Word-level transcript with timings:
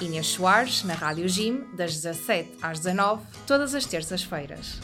Inês 0.00 0.28
Soares, 0.28 0.82
na 0.82 0.94
Rádio 0.94 1.28
Gym, 1.28 1.60
das 1.74 1.94
17 1.94 2.52
às 2.62 2.78
19, 2.78 3.22
todas 3.46 3.74
as 3.74 3.84
terças-feiras. 3.84 4.80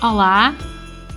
Olá! 0.00 0.54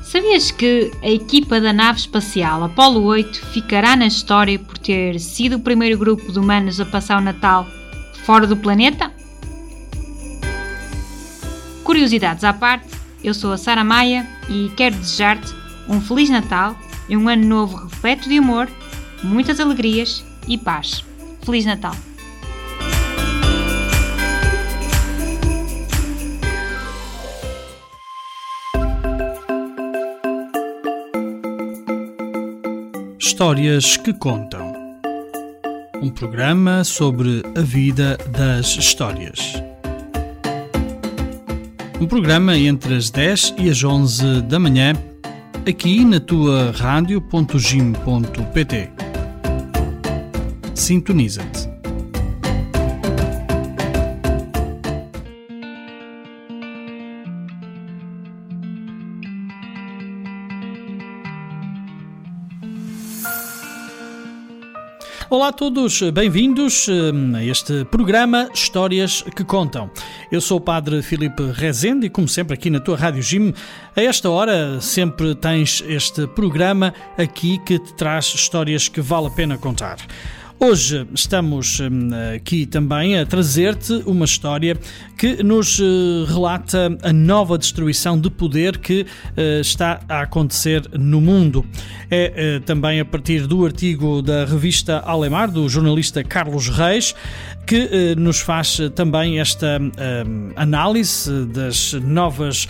Sabias 0.03 0.52
que 0.52 0.91
a 1.02 1.09
equipa 1.09 1.59
da 1.59 1.73
nave 1.73 2.00
espacial 2.00 2.63
Apollo 2.63 3.03
8 3.03 3.45
ficará 3.47 3.95
na 3.95 4.08
história 4.08 4.58
por 4.58 4.78
ter 4.78 5.19
sido 5.19 5.58
o 5.58 5.59
primeiro 5.59 5.97
grupo 5.97 6.31
de 6.31 6.39
humanos 6.39 6.80
a 6.80 6.85
passar 6.85 7.17
o 7.17 7.22
Natal 7.22 7.67
fora 8.25 8.47
do 8.47 8.55
planeta? 8.55 9.11
Curiosidades 11.83 12.44
à 12.44 12.53
parte, 12.53 12.88
eu 13.23 13.33
sou 13.33 13.52
a 13.52 13.58
Sara 13.58 13.83
Maia 13.83 14.37
e 14.50 14.72
quero 14.76 14.95
desejar-te 14.95 15.53
um 15.88 16.02
Feliz 16.02 16.30
Natal 16.30 16.78
e 17.08 17.16
um 17.16 17.28
ano 17.30 17.45
novo 17.45 17.78
repleto 17.78 18.28
de 18.28 18.38
amor, 18.38 18.70
muitas 19.23 19.59
alegrias 19.59 20.23
e 20.48 20.58
paz. 20.58 21.03
Feliz 21.44 21.66
Natal! 21.66 21.95
Histórias 33.20 33.98
que 33.98 34.14
Contam 34.14 34.78
um 36.02 36.09
programa 36.09 36.84
sobre 36.84 37.44
a 37.56 37.62
vida 37.62 38.18
das 38.31 38.78
histórias. 38.78 39.67
Um 42.00 42.06
programa 42.06 42.56
entre 42.56 42.96
as 42.96 43.09
10 43.09 43.56
e 43.58 43.72
as 43.72 43.84
11 43.84 44.44
da 44.44 44.59
manhã, 44.59 44.94
aqui 45.68 46.06
na 46.06 46.19
tua 46.19 46.72
rádio.gim.pt. 46.72 48.91
Sintoniza-te. 50.75 51.77
Olá 65.30 65.50
a 65.50 65.52
todos, 65.52 66.02
bem-vindos 66.14 66.88
hum, 66.88 67.36
a 67.36 67.44
este 67.44 67.84
programa 67.84 68.50
Histórias 68.54 69.22
que 69.36 69.44
Contam. 69.44 69.92
Eu 70.32 70.40
sou 70.40 70.58
o 70.58 70.62
Padre 70.62 71.02
Filipe 71.02 71.44
Rezende 71.52 72.06
e, 72.06 72.10
como 72.10 72.30
sempre, 72.30 72.54
aqui 72.54 72.70
na 72.70 72.80
tua 72.80 72.96
Rádio 72.96 73.22
Jim, 73.22 73.54
a 73.94 74.02
esta 74.02 74.30
hora 74.30 74.80
sempre 74.80 75.36
tens 75.36 75.84
este 75.86 76.26
programa 76.28 76.94
aqui 77.18 77.58
que 77.66 77.78
te 77.78 77.94
traz 77.96 78.28
histórias 78.28 78.88
que 78.88 79.02
vale 79.02 79.28
a 79.28 79.32
pena 79.32 79.58
contar. 79.58 79.98
Hoje 80.59 81.07
estamos 81.13 81.79
hum, 81.79 82.09
aqui 82.35 82.66
também 82.66 83.19
a 83.19 83.28
trazer-te 83.28 83.94
uma 84.07 84.25
história 84.25 84.75
que 85.16 85.44
nos 85.44 85.79
eh, 85.79 85.84
relata 86.28 86.97
a 87.03 87.13
nova 87.13 87.59
destruição 87.59 88.19
de 88.19 88.31
poder 88.31 88.79
que 88.79 89.06
eh, 89.35 89.59
está 89.62 90.00
a 90.09 90.22
acontecer 90.22 90.81
no 90.97 91.22
mundo. 91.22 91.63
É 92.09 92.34
eh, 92.35 92.59
também 92.62 93.00
a 93.00 93.06
partir 93.06 93.46
do 93.46 93.63
artigo 93.63 94.19
da 94.23 94.46
revista 94.46 94.97
Alemar, 95.06 95.51
do 95.51 95.69
jornalista 95.69 96.23
Carlos 96.23 96.69
Reis, 96.69 97.13
que 97.67 98.16
nos 98.17 98.39
faz 98.39 98.79
também 98.95 99.41
esta 99.41 99.78
hum, 99.78 100.51
análise 100.55 101.45
das 101.47 101.91
novas 101.94 102.67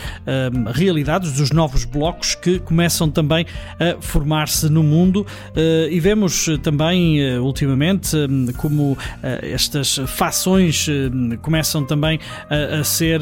realidades, 0.74 1.34
dos 1.34 1.52
novos 1.52 1.86
blocos 1.86 2.34
que 2.34 2.58
começam 2.60 3.10
também 3.10 3.46
a 3.80 4.02
formar-se 4.02 4.70
no 4.70 4.82
mundo 4.82 5.26
e 5.90 6.00
vemos 6.00 6.48
também 6.64 7.38
ultimamente 7.38 8.18
como 8.58 8.98
eh, 9.22 9.52
estas 9.54 10.00
fações 10.08 10.88
começam 11.42 11.84
também 11.84 12.20
a, 12.50 12.80
a 12.80 12.84
ser 12.84 13.22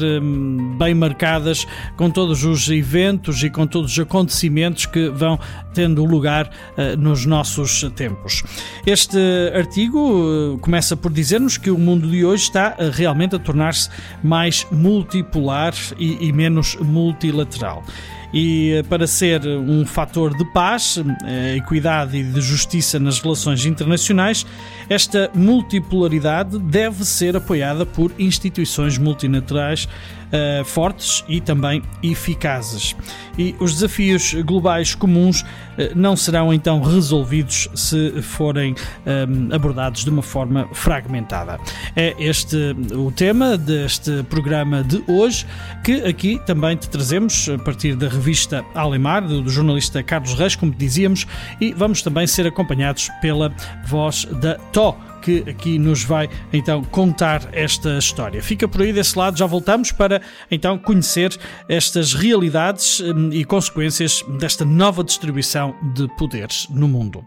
bem 0.78 0.94
marcadas 0.94 1.66
com 1.96 2.10
todos 2.10 2.44
os 2.44 2.68
eventos 2.70 3.42
e 3.42 3.50
com 3.50 3.66
todos 3.66 3.92
os 3.92 3.98
acontecimentos 3.98 4.86
que 4.86 5.10
vão 5.10 5.38
tendo 5.74 6.04
lugar 6.04 6.50
nos 6.98 7.26
nossos 7.26 7.82
tempos. 7.94 8.42
Este 8.86 9.18
artigo 9.54 10.58
começa 10.60 10.96
por 10.96 11.12
dizer-nos 11.12 11.58
que 11.58 11.65
o 11.70 11.78
mundo 11.78 12.08
de 12.08 12.24
hoje 12.24 12.44
está 12.44 12.76
uh, 12.78 12.90
realmente 12.90 13.36
a 13.36 13.38
tornar-se 13.38 13.88
mais 14.22 14.66
multipolar 14.70 15.74
e, 15.98 16.28
e 16.28 16.32
menos 16.32 16.76
multilateral. 16.76 17.84
E 18.32 18.72
eh, 18.72 18.82
para 18.82 19.06
ser 19.06 19.46
um 19.46 19.86
fator 19.86 20.36
de 20.36 20.44
paz, 20.52 21.02
eh, 21.24 21.56
equidade 21.56 22.18
e 22.18 22.24
de 22.24 22.40
justiça 22.40 22.98
nas 22.98 23.20
relações 23.20 23.64
internacionais, 23.64 24.44
esta 24.88 25.30
multipolaridade 25.34 26.58
deve 26.58 27.04
ser 27.04 27.36
apoiada 27.36 27.86
por 27.86 28.12
instituições 28.18 28.98
multilaterais 28.98 29.88
uh, 30.26 30.64
fortes 30.64 31.24
e 31.28 31.40
também 31.40 31.82
eficazes. 32.02 32.96
E 33.38 33.54
os 33.60 33.74
desafios 33.74 34.34
globais 34.34 34.94
comuns 34.94 35.42
uh, 35.42 35.46
não 35.94 36.16
serão 36.16 36.52
então 36.52 36.80
resolvidos 36.80 37.68
se 37.74 38.22
forem 38.22 38.74
um, 39.06 39.54
abordados 39.54 40.04
de 40.04 40.10
uma 40.10 40.22
forma 40.22 40.68
fragmentada. 40.72 41.58
É 41.94 42.14
este 42.18 42.56
o 42.94 43.10
tema 43.10 43.56
deste 43.56 44.22
programa 44.24 44.82
de 44.82 45.02
hoje, 45.06 45.46
que 45.84 46.04
aqui 46.04 46.40
também 46.46 46.76
te 46.76 46.88
trazemos 46.88 47.48
a 47.48 47.58
partir 47.58 47.94
da 47.96 48.08
revista 48.08 48.64
Alemar, 48.74 49.26
do, 49.26 49.48
jornalista 49.48 50.02
Carlos 50.02 50.34
Reis, 50.34 50.56
como 50.56 50.72
dizíamos, 50.72 51.26
e 51.60 51.72
vamos 51.72 52.02
também 52.02 52.26
ser 52.26 52.46
acompanhados 52.46 53.10
pela 53.20 53.52
voz 53.86 54.24
da 54.40 54.54
Tó 54.72 54.96
que 55.26 55.42
aqui 55.50 55.76
nos 55.76 56.04
vai 56.04 56.30
então 56.52 56.84
contar 56.84 57.48
esta 57.52 57.98
história. 57.98 58.40
Fica 58.40 58.68
por 58.68 58.82
aí 58.82 58.92
desse 58.92 59.18
lado, 59.18 59.36
já 59.36 59.44
voltamos 59.44 59.90
para 59.90 60.22
então 60.48 60.78
conhecer 60.78 61.36
estas 61.68 62.14
realidades 62.14 63.00
hum, 63.00 63.30
e 63.32 63.44
consequências 63.44 64.22
desta 64.38 64.64
nova 64.64 65.02
distribuição 65.02 65.74
de 65.94 66.06
poderes 66.16 66.68
no 66.70 66.86
mundo. 66.86 67.24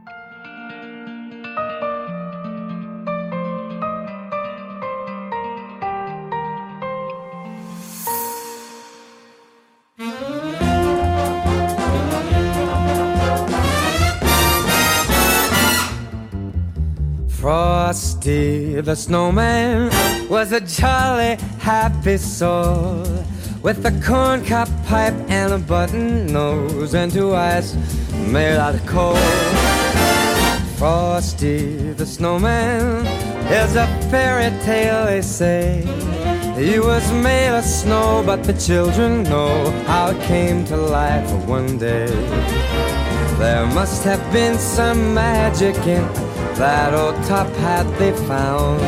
Frosty 17.90 18.82
the 18.82 18.96
snowman 18.96 19.90
was 20.30 20.52
a 20.52 20.62
jolly, 20.62 21.38
happy 21.58 22.18
soul 22.18 23.02
with 23.64 23.84
a 23.84 23.92
corncob 24.06 24.70
pipe 24.86 25.16
and 25.28 25.54
a 25.54 25.58
button 25.58 26.32
nose 26.32 26.94
and 26.94 27.12
two 27.12 27.34
eyes 27.34 27.76
made 28.28 28.58
out 28.58 28.76
of 28.76 28.86
coal. 28.86 29.16
Frosty 30.78 31.92
the 31.94 32.06
snowman 32.06 33.08
is 33.48 33.76
a 33.76 33.88
fairy 34.12 34.56
tale, 34.64 35.08
they 35.08 35.24
say. 35.24 35.82
He 36.56 36.78
was 36.78 37.12
made 37.12 37.58
of 37.58 37.64
snow, 37.64 38.22
but 38.24 38.44
the 38.44 38.54
children 38.54 39.24
know 39.24 39.72
how 39.88 40.12
it 40.12 40.22
came 40.28 40.64
to 40.66 40.78
life 40.78 41.32
one 41.48 41.80
day. 41.80 42.06
There 43.40 43.66
must 43.66 44.04
have 44.04 44.22
been 44.32 44.60
some 44.60 45.16
magic 45.16 45.76
in 45.88 46.29
that 46.60 46.94
old 46.94 47.16
top 47.24 47.48
hat 47.64 47.88
they 47.98 48.12
found. 48.28 48.82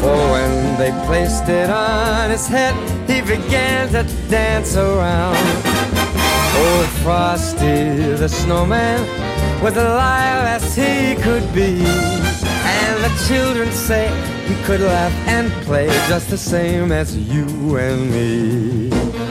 For 0.00 0.16
when 0.32 0.78
they 0.78 0.90
placed 1.06 1.46
it 1.46 1.68
on 1.68 2.30
his 2.30 2.46
head, 2.46 2.74
he 3.06 3.20
began 3.20 3.88
to 3.88 4.02
dance 4.30 4.76
around. 4.76 5.36
Old 6.56 6.86
Frosty 7.02 8.14
the 8.14 8.28
snowman 8.28 9.00
was 9.62 9.76
alive 9.76 10.46
as 10.56 10.74
he 10.74 11.16
could 11.22 11.46
be. 11.54 11.84
And 11.84 13.04
the 13.04 13.12
children 13.28 13.70
say 13.72 14.08
he 14.48 14.54
could 14.64 14.80
laugh 14.80 15.12
and 15.28 15.52
play 15.66 15.88
just 16.08 16.30
the 16.30 16.38
same 16.38 16.92
as 16.92 17.14
you 17.14 17.76
and 17.76 18.10
me. 18.10 19.29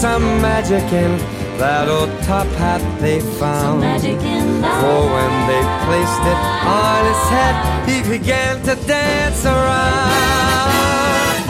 Some 0.00 0.40
magic 0.40 0.84
in 0.92 1.18
that 1.58 1.88
old 1.88 2.10
top 2.22 2.46
hat 2.54 2.80
they 3.00 3.18
found. 3.18 3.62
Some 3.62 3.80
magic 3.80 4.20
in 4.22 4.60
that 4.62 4.78
For 4.78 5.00
when 5.14 5.32
they 5.50 5.62
placed 5.86 6.24
it 6.32 6.40
on 6.78 7.00
his 7.10 7.22
head, 7.34 7.54
he 7.90 7.98
began 8.06 8.62
to 8.62 8.76
dance 8.86 9.44
around. 9.44 10.12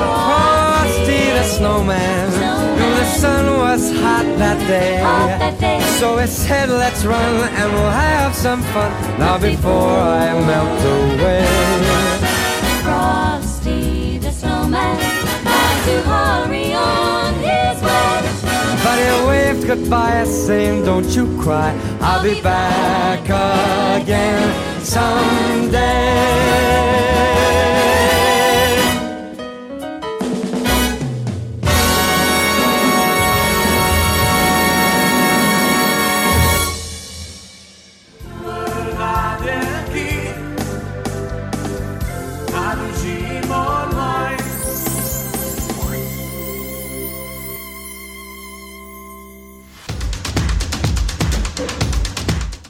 Frosty 0.01 1.23
the 1.37 1.45
snowman, 1.45 2.31
knew 2.79 2.95
the 3.01 3.09
sun 3.21 3.45
was 3.59 3.93
hot 4.01 4.25
that 4.39 4.59
day. 4.67 5.03
Hot 5.03 5.39
that 5.41 5.61
day. 5.61 5.81
So 6.01 6.17
he 6.17 6.27
said, 6.27 6.71
let's 6.71 7.05
run 7.05 7.35
and 7.61 7.73
we'll 7.75 7.91
have 7.91 8.35
some 8.35 8.63
fun. 8.73 8.91
Now 9.19 9.37
before 9.39 9.99
I 10.25 10.33
melt 10.49 10.81
away. 10.97 11.45
Frosty 12.83 14.17
the 14.19 14.31
snowman 14.31 15.08
to 15.89 16.03
hurry 16.03 16.75
on 16.75 17.33
his 17.35 17.77
way 17.83 18.21
But 18.85 18.97
he 19.03 19.09
waved 19.29 19.67
goodbye 19.67 20.25
saying, 20.25 20.85
don't 20.85 21.09
you 21.17 21.25
cry, 21.41 21.71
I'll 22.01 22.23
be 22.23 22.41
back 22.43 23.25
again 24.01 24.85
someday. 24.85 26.29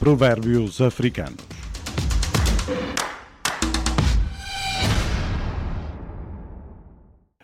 Provérbios 0.09 0.81
africanos. 0.81 1.37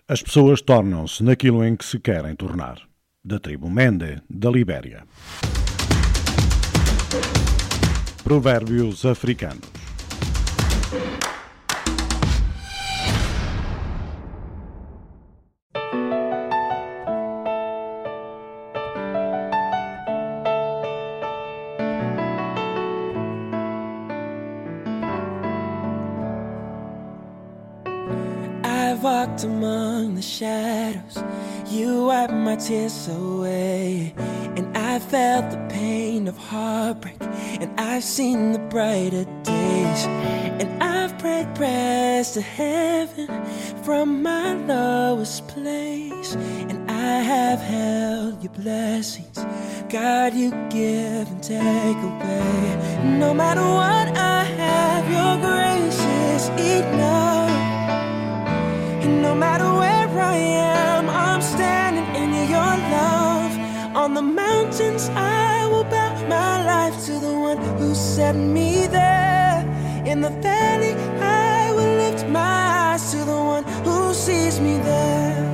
As 0.09 0.23
pessoas 0.23 0.63
tornam-se 0.63 1.23
naquilo 1.23 1.63
em 1.63 1.77
que 1.77 1.85
se 1.85 2.01
querem 2.01 2.35
tornar. 2.35 2.79
Da 3.23 3.39
tribo 3.39 3.69
Mende, 3.69 4.23
da 4.31 4.49
Libéria. 4.49 5.05
Provérbios 8.25 9.05
africanos. 9.05 9.74
Seen 38.15 38.53
the 38.53 38.61
brighter 38.61 39.25
days. 39.43 40.07
And 40.61 40.81
I've 40.81 41.19
prayed 41.19 41.53
prayers 41.57 42.31
to 42.35 42.41
heaven 42.41 43.27
from 43.83 44.23
my 44.23 44.55
lowest 44.55 45.49
place. 45.49 46.37
And 46.71 46.89
I 46.89 47.17
have 47.33 47.59
held 47.59 48.41
your 48.41 48.53
blessings. 48.53 49.39
God, 49.89 50.33
you 50.33 50.51
give 50.71 51.27
and 51.33 51.43
take 51.43 51.99
away. 52.11 53.19
No 53.19 53.35
matter 53.35 53.67
what 53.83 54.07
I 54.17 54.45
have, 54.63 55.05
your 55.17 55.35
grace 55.47 56.01
is 56.31 56.45
enough. 56.77 57.51
And 59.05 59.23
no 59.23 59.35
matter 59.35 59.65
where 59.65 60.21
I 60.21 60.37
am, 60.37 61.11
I'm 61.11 61.43
standing 61.43 62.09
in 62.23 62.31
your 62.49 62.75
love. 62.95 63.53
On 63.97 64.15
the 64.15 64.23
mountains, 64.23 65.09
I 65.17 65.67
will 65.67 65.83
bow 65.83 66.04
my 66.29 66.65
life 66.65 67.05
to 67.07 67.19
the 67.19 67.33
one 67.33 67.59
who 67.79 67.95
set 67.95 68.35
me 68.35 68.87
there. 68.87 69.65
In 70.05 70.21
the 70.21 70.31
valley, 70.31 70.95
I 71.21 71.73
will 71.73 71.97
lift 71.97 72.27
my 72.29 72.93
eyes 72.93 73.11
to 73.13 73.19
the 73.19 73.41
one 73.55 73.65
who 73.85 74.15
sees 74.15 74.61
me 74.61 74.79
there. 74.79 75.45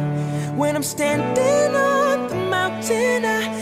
When 0.56 0.76
I'm 0.76 0.82
standing 0.82 1.74
on 1.74 2.28
the 2.28 2.36
mountain, 2.36 3.24
I 3.24 3.59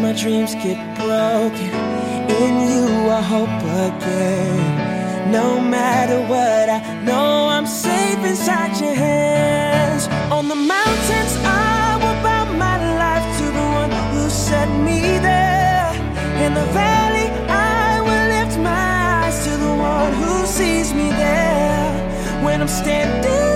My 0.00 0.12
dreams 0.12 0.54
get 0.54 0.78
broken. 0.96 1.70
In 2.40 2.52
you, 2.68 3.10
I 3.10 3.20
hope 3.20 3.58
again. 3.86 5.32
No 5.32 5.60
matter 5.60 6.20
what, 6.20 6.68
I 6.68 7.02
know 7.02 7.48
I'm 7.48 7.66
safe 7.66 8.24
inside 8.24 8.80
your 8.80 8.94
hands. 8.94 10.06
On 10.30 10.46
the 10.46 10.54
mountains, 10.54 11.32
I 11.44 11.96
will 12.02 12.22
bow 12.22 12.44
my 12.52 12.76
life 13.04 13.38
to 13.38 13.44
the 13.58 13.66
one 13.80 13.90
who 14.12 14.30
set 14.30 14.68
me 14.68 15.00
there. 15.18 15.90
In 16.44 16.54
the 16.54 16.66
valley, 16.66 17.28
I 17.48 18.00
will 18.00 18.26
lift 18.36 18.56
my 18.60 19.24
eyes 19.24 19.44
to 19.46 19.50
the 19.50 19.74
one 19.74 20.12
who 20.14 20.46
sees 20.46 20.94
me 20.94 21.08
there. 21.10 22.44
When 22.44 22.60
I'm 22.62 22.68
standing 22.68 23.47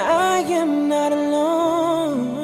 I 0.00 0.44
am 0.54 0.88
not 0.88 1.12
alone. 1.12 2.40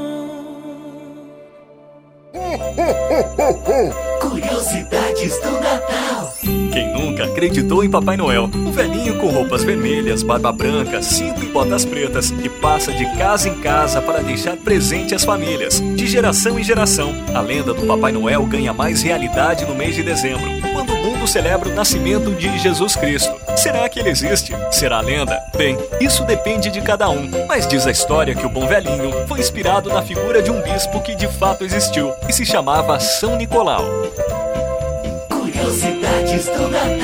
Curiosidades 4.21 5.39
do 5.41 5.51
Natal. 5.53 6.35
Quem 6.73 6.93
nunca 6.93 7.25
acreditou 7.25 7.83
em 7.83 7.91
Papai 7.91 8.17
Noel? 8.17 8.51
Um 8.55 8.71
velhinho 8.71 9.19
com 9.19 9.29
roupas 9.29 9.65
vermelhas, 9.65 10.23
barba 10.23 10.53
branca, 10.53 11.01
cinto 11.01 11.43
e 11.43 11.47
botas 11.47 11.85
pretas, 11.87 12.31
que 12.31 12.49
passa 12.49 12.93
de 12.93 13.07
casa 13.17 13.49
em 13.49 13.55
casa 13.61 14.03
para 14.03 14.23
deixar 14.23 14.57
presente 14.59 15.15
às 15.15 15.25
famílias. 15.25 15.81
De 15.81 16.07
geração 16.07 16.59
em 16.59 16.63
geração, 16.63 17.15
a 17.35 17.41
lenda 17.41 17.73
do 17.73 17.87
Papai 17.87 18.13
Noel 18.13 18.45
ganha 18.45 18.75
mais 18.75 19.03
realidade 19.03 19.65
no 19.65 19.75
mês 19.75 19.95
de 19.95 20.03
dezembro, 20.03 20.51
quando 20.73 20.93
o 20.93 20.97
mundo 20.97 21.27
celebra 21.27 21.71
o 21.71 21.75
nascimento 21.75 22.31
de 22.33 22.59
Jesus 22.59 22.95
Cristo. 22.95 23.46
Será 23.57 23.89
que 23.89 23.99
ele 23.99 24.11
existe? 24.11 24.53
Será 24.71 25.01
lenda? 25.01 25.43
Bem, 25.57 25.79
isso 26.01 26.25
depende 26.25 26.71
de 26.71 26.81
cada 26.83 27.09
um, 27.09 27.29
mas 27.49 27.67
diz 27.67 27.87
a 27.87 27.91
história 27.91 28.35
que 28.35 28.45
o 28.45 28.51
bom 28.51 28.67
velhinho 28.67 29.27
foi 29.27 29.41
inspirado 29.41 29.89
na 29.89 30.03
figura 30.03 30.43
de 30.43 30.51
um 30.51 30.61
bispo 30.61 31.01
que 31.01 31.15
de 31.15 31.27
fato 31.27 31.65
existiu 31.65 32.13
e 32.29 32.33
se 32.33 32.45
chamava 32.45 33.01
São 33.01 33.37
Nicolau. 33.37 33.85
Curiosidades 35.31 36.47
do 36.47 36.69
Natal. 36.69 36.97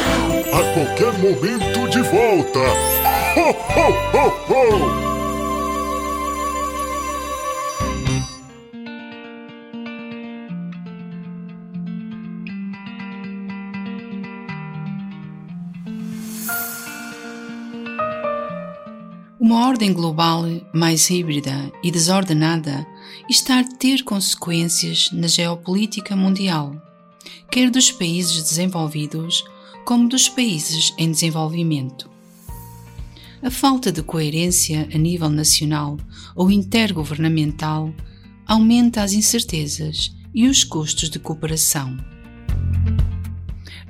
A 0.53 0.75
qualquer 0.75 1.13
momento 1.19 1.89
de 1.89 2.03
volta. 2.03 2.61
Ho, 3.35 3.51
ho, 3.51 4.19
ho, 4.19 5.09
ho! 5.09 5.12
Uma 19.53 19.67
ordem 19.67 19.93
global 19.93 20.45
mais 20.73 21.11
híbrida 21.11 21.71
e 21.83 21.91
desordenada 21.91 22.87
está 23.29 23.61
a 23.61 23.65
ter 23.65 24.03
consequências 24.03 25.11
na 25.13 25.27
geopolítica 25.27 26.17
mundial, 26.17 26.75
quer 27.51 27.71
dos 27.71 27.93
países 27.93 28.43
desenvolvidos 28.43 29.45
como 29.85 30.09
dos 30.09 30.27
países 30.27 30.95
em 30.97 31.11
desenvolvimento. 31.11 32.11
A 33.43 33.51
falta 33.51 33.93
de 33.93 34.03
coerência 34.03 34.89
a 34.91 34.97
nível 34.97 35.29
nacional 35.29 35.99
ou 36.35 36.51
intergovernamental 36.51 37.93
aumenta 38.47 39.03
as 39.03 39.13
incertezas 39.13 40.17
e 40.35 40.49
os 40.49 40.65
custos 40.65 41.11
de 41.11 41.19
cooperação. 41.19 41.95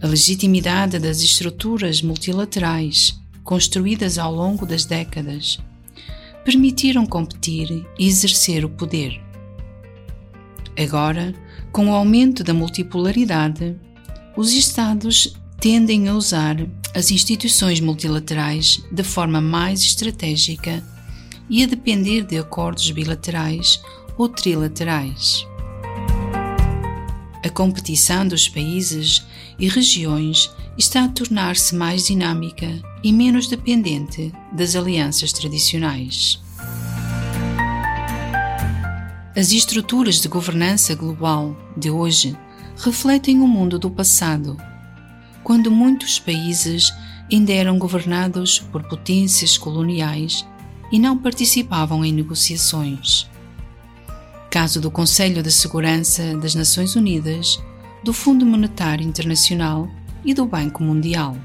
A 0.03 0.09
legitimidade 0.09 0.99
das 0.99 1.21
estruturas 1.21 2.03
multilaterais 2.03 3.22
construídas 3.45 4.19
ao 4.19 4.35
longo 4.35 4.67
das 4.67 4.85
décadas, 4.85 5.59
permitiram 6.45 7.07
competir 7.07 7.87
e 7.99 8.07
exercer 8.07 8.65
o 8.65 8.69
poder. 8.69 9.21
Agora, 10.79 11.35
com 11.71 11.91
o 11.91 11.95
aumento 11.95 12.43
da 12.43 12.55
multipolaridade, 12.55 13.77
os 14.37 14.53
Estados 14.53 15.35
tendem 15.61 16.09
a 16.09 16.15
usar 16.15 16.57
as 16.95 17.11
instituições 17.11 17.81
multilaterais 17.81 18.83
de 18.91 19.03
forma 19.03 19.41
mais 19.41 19.81
estratégica 19.81 20.83
e 21.49 21.63
a 21.63 21.67
depender 21.67 22.25
de 22.25 22.39
acordos 22.39 22.91
bilaterais 22.91 23.81
ou 24.17 24.29
trilaterais. 24.29 25.47
A 27.45 27.49
competição 27.49 28.27
dos 28.27 28.49
países 28.49 29.25
e 29.59 29.69
regiões 29.69 30.51
está 30.77 31.05
a 31.05 31.09
tornar-se 31.09 31.75
mais 31.75 32.07
dinâmica 32.07 32.69
e 33.03 33.13
menos 33.13 33.47
dependente 33.47 34.33
das 34.53 34.75
alianças 34.75 35.33
tradicionais. 35.33 36.41
As 39.37 39.51
estruturas 39.51 40.21
de 40.21 40.29
governança 40.29 40.95
global 40.95 41.57
de 41.77 41.91
hoje 41.91 42.37
refletem 42.77 43.41
o 43.41 43.47
mundo 43.47 43.79
do 43.79 43.91
passado, 43.91 44.57
quando 45.43 45.71
muitos 45.71 46.19
países 46.19 46.93
ainda 47.31 47.53
eram 47.53 47.79
governados 47.79 48.59
por 48.59 48.83
potências 48.83 49.57
coloniais 49.57 50.47
e 50.91 50.99
não 50.99 51.17
participavam 51.17 52.05
em 52.05 52.13
negociações. 52.13 53.27
Caso 54.51 54.81
do 54.81 54.91
Conselho 54.91 55.43
de 55.43 55.51
Segurança 55.51 56.37
das 56.37 56.55
Nações 56.55 56.95
Unidas, 56.95 57.59
do 58.05 58.13
Fundo 58.13 58.45
Monetário 58.45 59.07
Internacional 59.07 59.89
e 60.25 60.35
do 60.35 60.47
Banco 60.47 60.83
Mundial. 60.83 61.37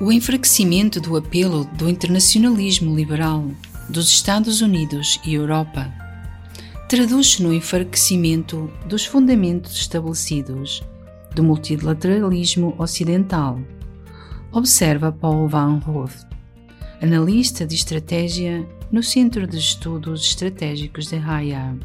O 0.00 0.12
enfraquecimento 0.12 1.00
do 1.00 1.16
apelo 1.16 1.64
do 1.64 1.88
internacionalismo 1.88 2.94
liberal 2.94 3.44
dos 3.88 4.08
Estados 4.08 4.60
Unidos 4.60 5.20
e 5.24 5.34
Europa 5.34 5.92
traduz-se 6.88 7.42
no 7.42 7.52
enfraquecimento 7.52 8.70
dos 8.86 9.04
fundamentos 9.04 9.78
estabelecidos 9.78 10.82
do 11.34 11.44
multilateralismo 11.44 12.74
ocidental, 12.78 13.60
observa 14.50 15.12
Paul 15.12 15.48
Van 15.48 15.82
Hooft, 15.86 16.26
analista 17.02 17.66
de 17.66 17.74
estratégia 17.74 18.66
no 18.90 19.02
Centro 19.02 19.46
de 19.46 19.58
Estudos 19.58 20.22
Estratégicos 20.22 21.08
de 21.08 21.16
Haia. 21.16 21.76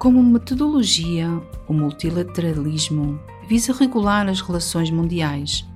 Como 0.00 0.22
metodologia, 0.22 1.28
o 1.68 1.74
multilateralismo 1.74 3.20
visa 3.46 3.70
regular 3.74 4.26
as 4.30 4.40
relações 4.40 4.90
mundiais, 4.90 5.68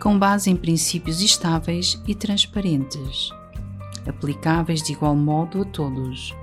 com 0.00 0.18
base 0.18 0.48
em 0.48 0.56
princípios 0.56 1.20
estáveis 1.20 2.02
e 2.08 2.14
transparentes, 2.14 3.28
aplicáveis 4.06 4.82
de 4.82 4.92
igual 4.94 5.14
modo 5.14 5.60
a 5.60 5.64
todos, 5.66 6.34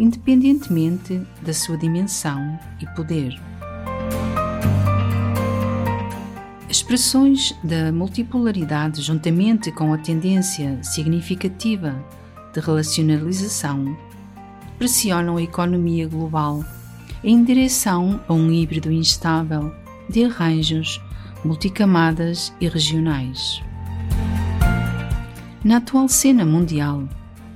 independentemente 0.00 1.22
da 1.42 1.54
sua 1.54 1.76
dimensão 1.76 2.58
e 2.82 2.86
poder. 2.96 3.40
Expressões 6.68 7.54
da 7.62 7.92
multipolaridade, 7.92 9.00
juntamente 9.00 9.70
com 9.70 9.94
a 9.94 9.98
tendência 9.98 10.82
significativa 10.82 12.04
de 12.52 12.58
relacionalização, 12.58 13.96
pressionam 14.78 15.36
a 15.36 15.42
economia 15.42 16.06
global 16.06 16.64
em 17.22 17.42
direção 17.42 18.20
a 18.28 18.32
um 18.32 18.50
híbrido 18.50 18.92
instável 18.92 19.74
de 20.08 20.24
arranjos 20.24 21.02
multicamadas 21.44 22.52
e 22.60 22.68
regionais. 22.68 23.62
Na 25.64 25.78
atual 25.78 26.08
cena 26.08 26.44
mundial, 26.44 27.08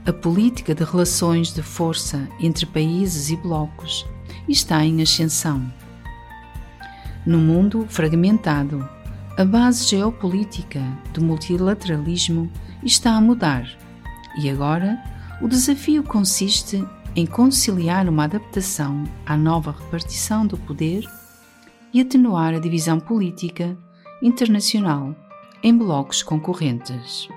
a 0.04 0.12
política 0.12 0.74
de 0.74 0.82
relações 0.82 1.54
de 1.54 1.62
força 1.62 2.28
entre 2.40 2.66
países 2.66 3.30
e 3.30 3.36
blocos 3.36 4.04
está 4.48 4.84
em 4.84 5.00
ascensão. 5.00 5.72
No 7.24 7.38
mundo 7.38 7.86
fragmentado, 7.88 8.86
a 9.38 9.44
base 9.44 9.86
geopolítica 9.86 10.82
do 11.14 11.22
multilateralismo 11.22 12.50
está 12.82 13.12
a 13.12 13.20
mudar 13.20 13.64
e 14.38 14.50
agora 14.50 15.00
o 15.40 15.48
desafio 15.48 16.02
consiste 16.02 16.84
em 17.14 17.26
conciliar 17.26 18.08
uma 18.08 18.24
adaptação 18.24 19.04
à 19.26 19.36
nova 19.36 19.72
repartição 19.72 20.46
do 20.46 20.56
poder 20.56 21.04
e 21.92 22.00
atenuar 22.00 22.54
a 22.54 22.58
divisão 22.58 22.98
política 22.98 23.76
internacional 24.22 25.14
em 25.62 25.76
blocos 25.76 26.22
concorrentes. 26.22 27.28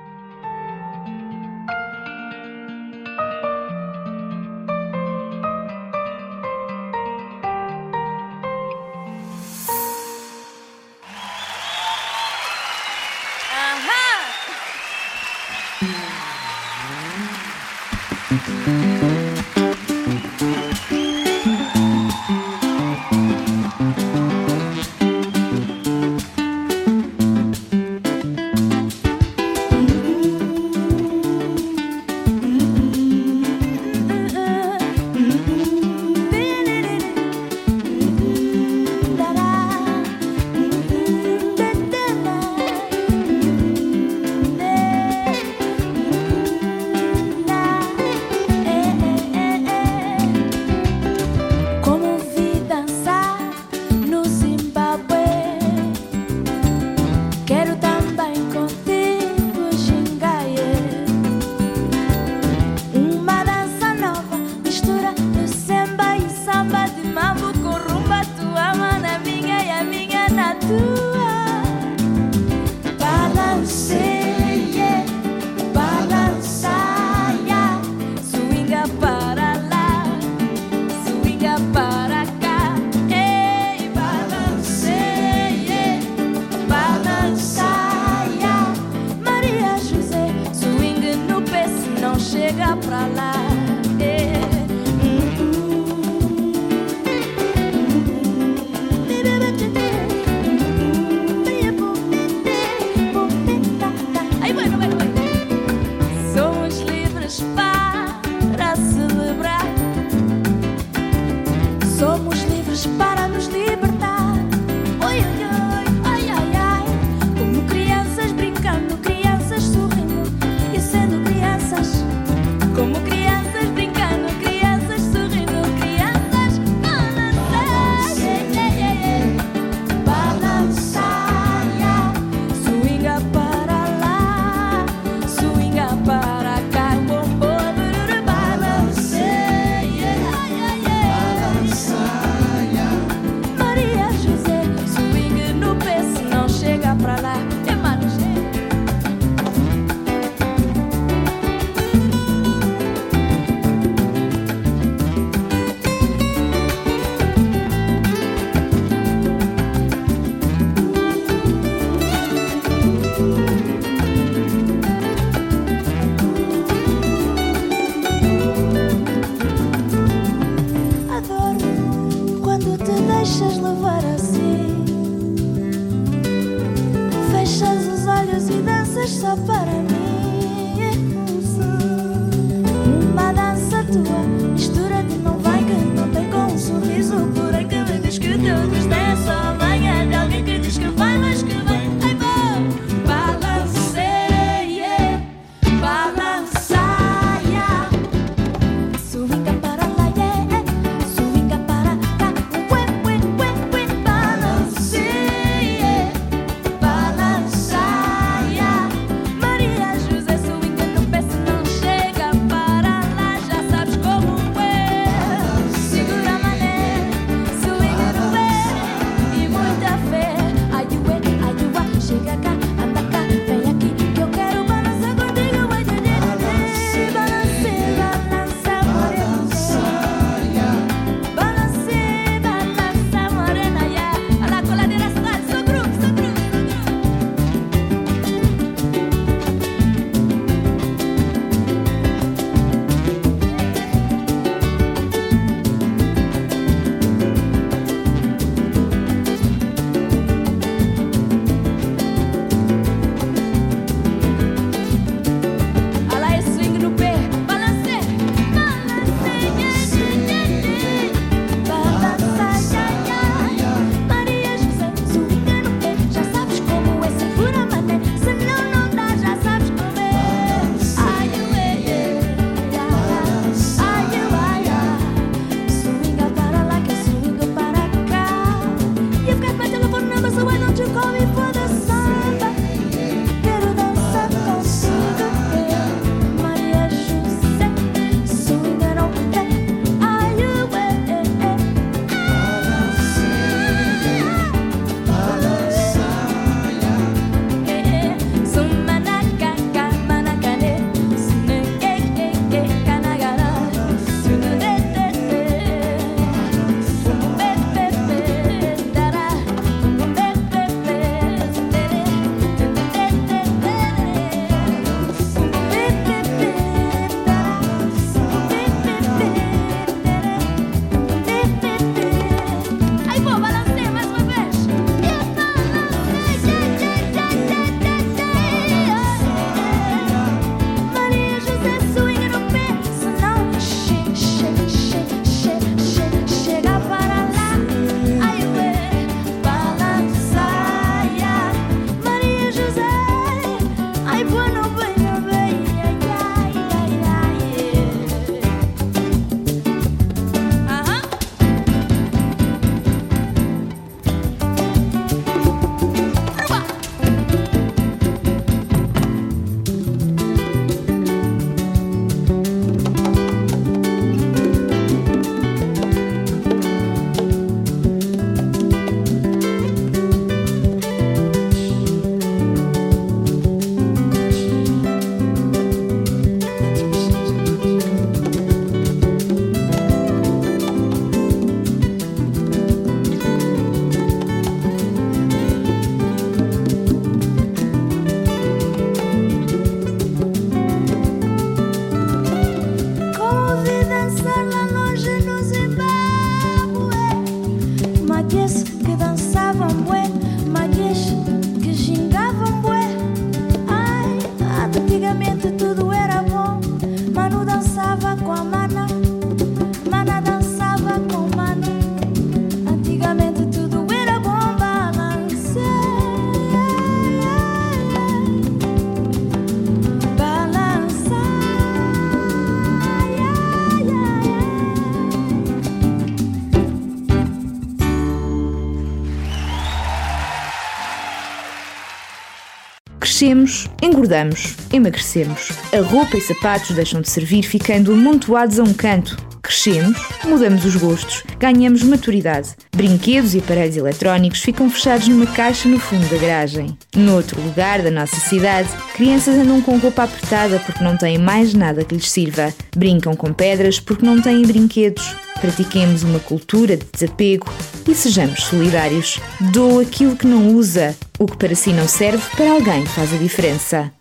Engordamos, 433.81 434.55
emagrecemos. 434.71 435.50
A 435.74 435.81
roupa 435.81 436.15
e 436.15 436.21
sapatos 436.21 436.75
deixam 436.75 437.01
de 437.01 437.09
servir 437.09 437.43
ficando 437.43 437.91
amontoados 437.91 438.59
a 438.59 438.63
um 438.63 438.74
canto. 438.74 439.17
Crescemos, 439.41 439.98
mudamos 440.24 440.65
os 440.65 440.75
gostos, 440.75 441.24
ganhamos 441.37 441.83
maturidade. 441.83 442.55
Brinquedos 442.75 443.35
e 443.35 443.39
aparelhos 443.39 443.77
eletrónicos 443.77 444.41
ficam 444.41 444.69
fechados 444.69 445.07
numa 445.07 445.27
caixa 445.27 445.67
no 445.69 445.79
fundo 445.79 446.07
da 446.09 446.17
garagem. 446.17 446.75
Noutro 446.95 447.39
lugar 447.41 447.81
da 447.83 447.91
nossa 447.91 448.15
cidade, 448.15 448.69
crianças 448.95 449.35
andam 449.35 449.61
com 449.61 449.77
roupa 449.77 450.03
apertada 450.03 450.59
porque 450.65 450.83
não 450.83 450.98
têm 450.98 451.17
mais 451.17 451.53
nada 451.53 451.83
que 451.83 451.93
lhes 451.93 452.09
sirva. 452.09 452.53
Brincam 452.75 453.15
com 453.15 453.33
pedras 453.33 453.79
porque 453.79 454.05
não 454.05 454.19
têm 454.19 454.41
brinquedos. 454.43 455.15
Pratiquemos 455.46 456.01
uma 456.01 456.20
cultura 456.20 456.75
de 456.75 456.88
desapego 456.92 457.46
e 457.88 457.94
sejamos 457.94 458.46
solidários. 458.46 459.20
Dou 459.53 459.79
aquilo 459.79 460.16
que 460.16 460.25
não 460.25 460.55
usa. 460.55 460.96
O 461.20 461.27
que 461.27 461.38
para 461.38 461.53
si 461.53 461.72
não 461.72 461.88
serve, 461.88 462.24
para 462.36 462.51
alguém 462.51 462.84
faz 462.88 463.14
a 463.14 463.18
diferença. 463.18 463.92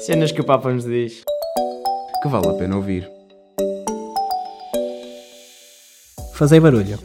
Cenas 0.00 0.32
que 0.32 0.40
o 0.40 0.44
Papa 0.44 0.72
nos 0.72 0.84
diz. 0.84 1.22
Que 2.20 2.28
vale 2.28 2.48
a 2.48 2.54
pena 2.54 2.74
ouvir. 2.74 3.08
Fazei 6.34 6.58
barulho. 6.58 6.98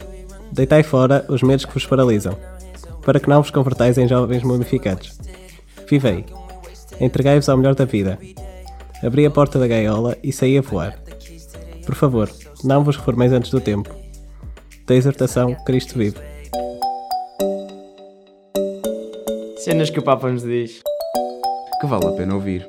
Deitai 0.50 0.82
fora 0.82 1.24
os 1.28 1.44
medos 1.44 1.64
que 1.64 1.74
vos 1.74 1.86
paralisam, 1.86 2.36
para 3.04 3.20
que 3.20 3.28
não 3.28 3.40
vos 3.40 3.52
convertais 3.52 3.98
em 3.98 4.08
jovens 4.08 4.42
mumificados. 4.42 5.16
Vivei. 5.88 6.24
Entregai-vos 7.00 7.48
ao 7.48 7.56
melhor 7.56 7.76
da 7.76 7.84
vida. 7.84 8.18
Abri 9.02 9.24
a 9.24 9.30
porta 9.30 9.58
da 9.60 9.66
gaiola 9.68 10.16
e 10.22 10.32
saí 10.32 10.58
a 10.58 10.60
voar. 10.60 10.98
Por 11.86 11.94
favor, 11.94 12.30
não 12.64 12.82
vos 12.82 12.96
reformeis 12.96 13.32
antes 13.32 13.50
do 13.50 13.60
tempo. 13.60 13.94
Da 14.86 14.94
exortação, 14.94 15.54
Cristo 15.64 15.96
vive. 15.96 16.18
Cenas 19.58 19.90
que 19.90 20.00
o 20.00 20.02
Papa 20.02 20.30
nos 20.30 20.42
diz. 20.42 20.82
Que 21.80 21.86
vale 21.86 22.06
a 22.06 22.12
pena 22.12 22.34
ouvir. 22.34 22.66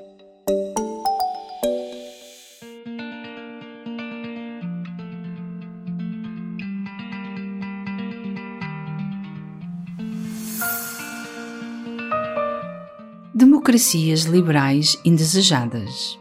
Democracias 13.33 14.23
liberais 14.23 14.99
indesejadas. 15.05 16.18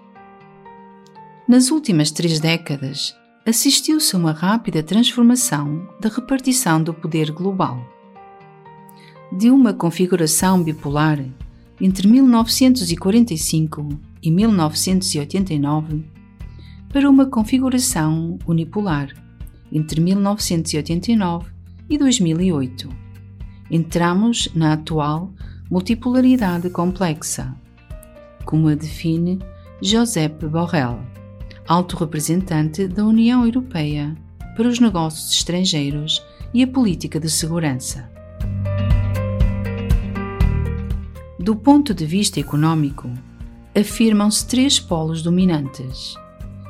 Nas 1.48 1.70
últimas 1.70 2.10
três 2.10 2.38
décadas, 2.38 3.16
assistiu-se 3.46 4.14
a 4.14 4.18
uma 4.18 4.32
rápida 4.32 4.82
transformação 4.82 5.88
da 5.98 6.10
repartição 6.10 6.82
do 6.82 6.92
poder 6.92 7.30
global. 7.30 7.82
De 9.32 9.48
uma 9.48 9.72
configuração 9.72 10.62
bipolar 10.62 11.24
entre 11.80 12.06
1945 12.06 13.88
e 14.22 14.30
1989 14.30 16.04
para 16.92 17.08
uma 17.08 17.24
configuração 17.24 18.38
unipolar 18.46 19.08
entre 19.72 20.02
1989 20.02 21.50
e 21.88 21.96
2008. 21.96 22.90
Entramos 23.70 24.50
na 24.54 24.74
atual 24.74 25.32
multipolaridade 25.70 26.68
complexa, 26.68 27.56
como 28.44 28.68
a 28.68 28.74
define 28.74 29.38
Josep 29.80 30.46
Borrell, 30.46 30.98
alto 31.68 31.98
representante 31.98 32.88
da 32.88 33.04
União 33.04 33.44
Europeia 33.44 34.16
para 34.56 34.66
os 34.66 34.80
negócios 34.80 35.30
estrangeiros 35.30 36.24
e 36.54 36.62
a 36.62 36.66
política 36.66 37.20
de 37.20 37.28
segurança. 37.28 38.10
Do 41.38 41.54
ponto 41.54 41.92
de 41.92 42.06
vista 42.06 42.40
econômico, 42.40 43.10
afirmam-se 43.78 44.48
três 44.48 44.80
polos 44.80 45.20
dominantes: 45.20 46.14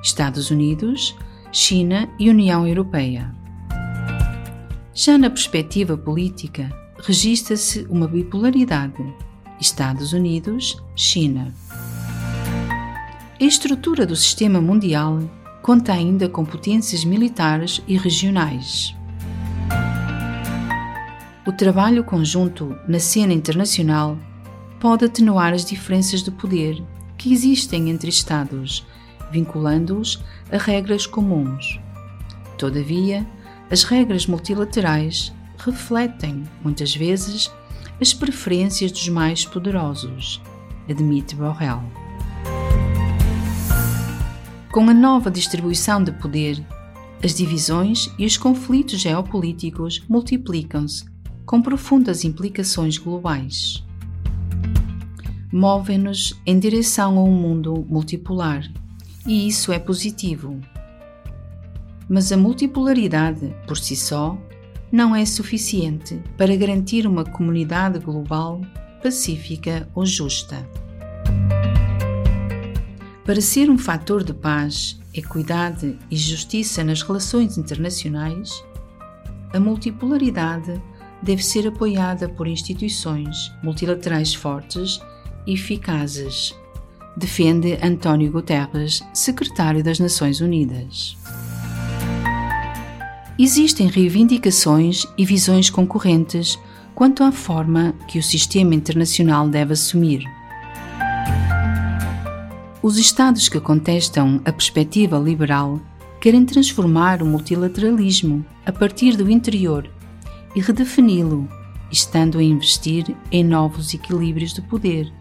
Estados 0.02 0.50
Unidos, 0.50 1.16
China 1.52 2.08
e 2.18 2.28
União 2.28 2.66
Europeia. 2.66 3.32
Já 4.92 5.16
na 5.16 5.30
perspectiva 5.30 5.96
política, 5.96 6.68
registra-se 6.98 7.86
uma 7.88 8.08
bipolaridade: 8.08 9.14
Estados 9.60 10.12
Unidos, 10.12 10.76
China. 10.96 11.54
A 13.40 13.44
estrutura 13.44 14.04
do 14.04 14.16
sistema 14.16 14.60
mundial 14.60 15.20
conta 15.62 15.92
ainda 15.92 16.28
com 16.28 16.44
potências 16.44 17.04
militares 17.04 17.80
e 17.86 17.96
regionais. 17.96 18.96
O 21.46 21.52
trabalho 21.52 22.02
conjunto 22.02 22.76
na 22.88 22.98
cena 22.98 23.32
internacional 23.32 24.18
pode 24.80 25.04
atenuar 25.04 25.52
as 25.52 25.64
diferenças 25.64 26.20
de 26.24 26.32
poder 26.32 26.82
que 27.16 27.32
existem 27.32 27.90
entre 27.90 28.08
Estados, 28.08 28.84
vinculando-os 29.30 30.20
a 30.50 30.58
regras 30.58 31.06
comuns. 31.06 31.78
Todavia, 32.58 33.24
as 33.70 33.84
regras 33.84 34.26
multilaterais 34.26 35.32
refletem, 35.58 36.42
muitas 36.60 36.92
vezes, 36.92 37.52
as 38.00 38.12
preferências 38.12 38.90
dos 38.90 39.08
mais 39.08 39.44
poderosos, 39.44 40.42
admite 40.88 41.36
Borrell. 41.36 41.97
Com 44.70 44.90
a 44.90 44.92
nova 44.92 45.30
distribuição 45.30 46.04
de 46.04 46.12
poder, 46.12 46.62
as 47.24 47.34
divisões 47.34 48.12
e 48.18 48.26
os 48.26 48.36
conflitos 48.36 49.00
geopolíticos 49.00 50.04
multiplicam-se 50.06 51.06
com 51.46 51.62
profundas 51.62 52.22
implicações 52.22 52.98
globais. 52.98 53.82
Movem-nos 55.50 56.38
em 56.44 56.58
direção 56.58 57.18
a 57.18 57.22
um 57.24 57.32
mundo 57.32 57.86
multipolar, 57.88 58.70
e 59.26 59.48
isso 59.48 59.72
é 59.72 59.78
positivo. 59.78 60.60
Mas 62.06 62.30
a 62.30 62.36
multipolaridade, 62.36 63.56
por 63.66 63.78
si 63.78 63.96
só, 63.96 64.36
não 64.92 65.16
é 65.16 65.24
suficiente 65.24 66.20
para 66.36 66.54
garantir 66.54 67.06
uma 67.06 67.24
comunidade 67.24 67.98
global 67.98 68.60
pacífica 69.02 69.88
ou 69.94 70.04
justa. 70.04 70.68
Para 73.28 73.42
ser 73.42 73.68
um 73.68 73.76
fator 73.76 74.24
de 74.24 74.32
paz, 74.32 74.98
equidade 75.12 75.98
e 76.10 76.16
justiça 76.16 76.82
nas 76.82 77.02
relações 77.02 77.58
internacionais, 77.58 78.64
a 79.52 79.60
multipolaridade 79.60 80.80
deve 81.22 81.44
ser 81.44 81.68
apoiada 81.68 82.26
por 82.26 82.46
instituições 82.46 83.52
multilaterais 83.62 84.32
fortes 84.32 84.98
e 85.46 85.52
eficazes, 85.52 86.56
defende 87.18 87.78
António 87.82 88.32
Guterres, 88.32 89.02
secretário 89.12 89.84
das 89.84 89.98
Nações 89.98 90.40
Unidas. 90.40 91.14
Existem 93.38 93.88
reivindicações 93.88 95.04
e 95.18 95.26
visões 95.26 95.68
concorrentes 95.68 96.58
quanto 96.94 97.22
à 97.22 97.30
forma 97.30 97.92
que 98.08 98.18
o 98.18 98.22
sistema 98.22 98.74
internacional 98.74 99.50
deve 99.50 99.74
assumir. 99.74 100.37
Os 102.88 102.96
Estados 102.96 103.50
que 103.50 103.60
contestam 103.60 104.40
a 104.46 104.50
perspectiva 104.50 105.18
liberal 105.18 105.78
querem 106.22 106.46
transformar 106.46 107.22
o 107.22 107.26
multilateralismo 107.26 108.42
a 108.64 108.72
partir 108.72 109.14
do 109.14 109.30
interior 109.30 109.86
e 110.56 110.60
redefini-lo, 110.62 111.46
estando 111.92 112.38
a 112.38 112.42
investir 112.42 113.14
em 113.30 113.44
novos 113.44 113.92
equilíbrios 113.92 114.54
de 114.54 114.62
poder, 114.62 115.12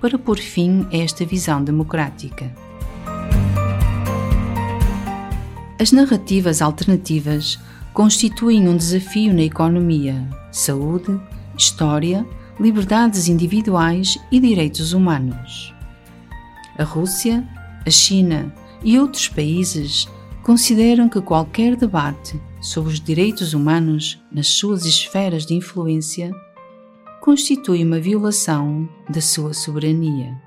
para 0.00 0.16
pôr 0.16 0.38
fim 0.38 0.86
a 0.92 0.98
esta 0.98 1.26
visão 1.26 1.64
democrática. 1.64 2.54
As 5.80 5.90
narrativas 5.90 6.62
alternativas 6.62 7.58
constituem 7.92 8.68
um 8.68 8.76
desafio 8.76 9.34
na 9.34 9.42
economia, 9.42 10.28
saúde, 10.52 11.20
história, 11.58 12.24
liberdades 12.60 13.26
individuais 13.26 14.16
e 14.30 14.38
direitos 14.38 14.92
humanos. 14.92 15.73
A 16.78 16.84
Rússia, 16.84 17.46
a 17.86 17.90
China 17.90 18.54
e 18.82 18.98
outros 18.98 19.28
países 19.28 20.08
consideram 20.42 21.08
que 21.08 21.20
qualquer 21.20 21.76
debate 21.76 22.40
sobre 22.60 22.92
os 22.92 23.00
direitos 23.00 23.54
humanos 23.54 24.22
nas 24.30 24.48
suas 24.48 24.84
esferas 24.84 25.46
de 25.46 25.54
influência 25.54 26.32
constitui 27.20 27.82
uma 27.82 27.98
violação 27.98 28.88
da 29.08 29.20
sua 29.20 29.54
soberania. 29.54 30.43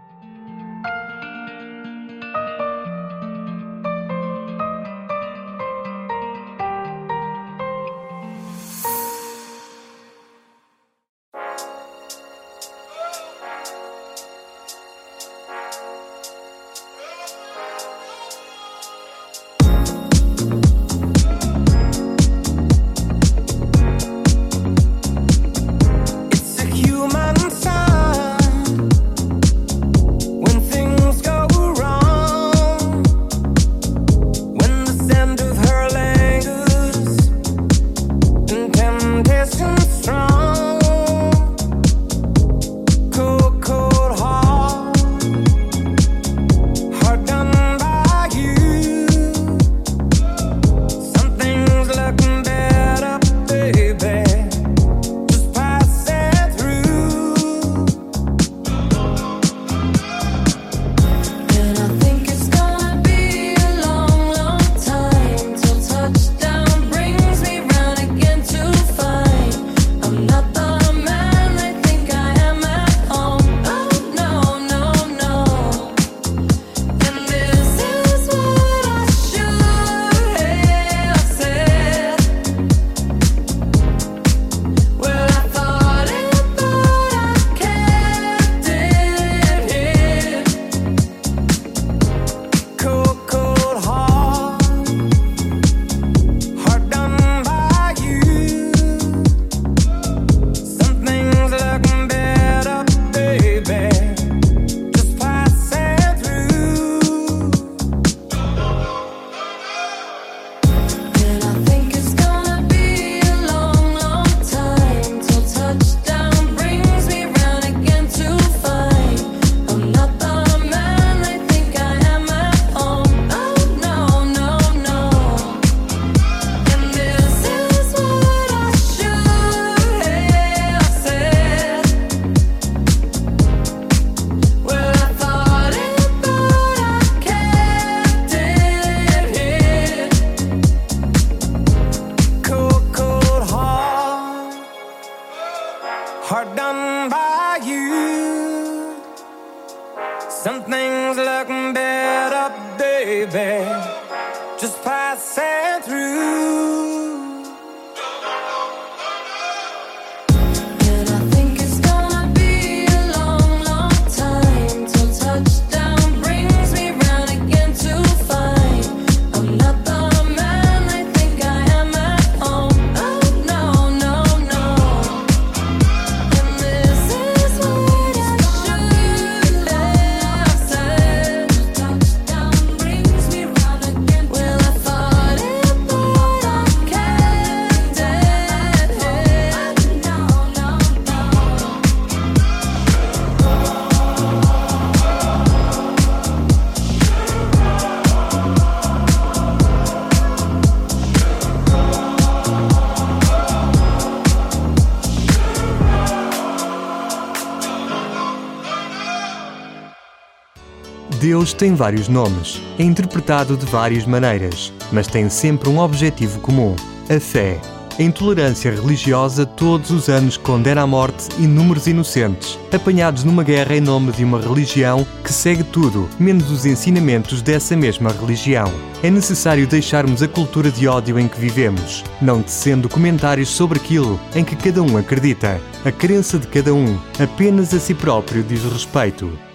Deus 211.37 211.53
tem 211.53 211.75
vários 211.75 212.07
nomes, 212.07 212.59
é 212.79 212.83
interpretado 212.83 213.55
de 213.55 213.63
várias 213.67 214.07
maneiras, 214.07 214.73
mas 214.91 215.05
tem 215.05 215.29
sempre 215.29 215.69
um 215.69 215.77
objetivo 215.77 216.39
comum: 216.39 216.75
a 217.07 217.19
fé. 217.19 217.61
A 217.99 218.01
intolerância 218.01 218.71
religiosa 218.71 219.45
todos 219.45 219.91
os 219.91 220.09
anos 220.09 220.35
condena 220.35 220.81
à 220.81 220.87
morte 220.87 221.29
inúmeros 221.37 221.85
inocentes, 221.85 222.57
apanhados 222.73 223.23
numa 223.23 223.43
guerra 223.43 223.75
em 223.75 223.81
nome 223.81 224.11
de 224.13 224.23
uma 224.23 224.41
religião 224.41 225.05
que 225.23 225.31
segue 225.31 225.63
tudo, 225.63 226.09
menos 226.19 226.49
os 226.49 226.65
ensinamentos 226.65 227.43
dessa 227.43 227.77
mesma 227.77 228.11
religião. 228.11 228.73
É 229.03 229.11
necessário 229.11 229.67
deixarmos 229.67 230.23
a 230.23 230.27
cultura 230.27 230.71
de 230.71 230.87
ódio 230.87 231.19
em 231.19 231.27
que 231.27 231.39
vivemos, 231.39 232.03
não 232.19 232.41
tecendo 232.41 232.89
comentários 232.89 233.49
sobre 233.49 233.77
aquilo 233.77 234.19
em 234.33 234.43
que 234.43 234.55
cada 234.55 234.81
um 234.81 234.97
acredita. 234.97 235.61
A 235.85 235.91
crença 235.91 236.39
de 236.39 236.47
cada 236.47 236.73
um 236.73 236.97
apenas 237.19 237.75
a 237.75 237.79
si 237.79 237.93
próprio 237.93 238.41
diz 238.41 238.63
respeito. 238.63 239.46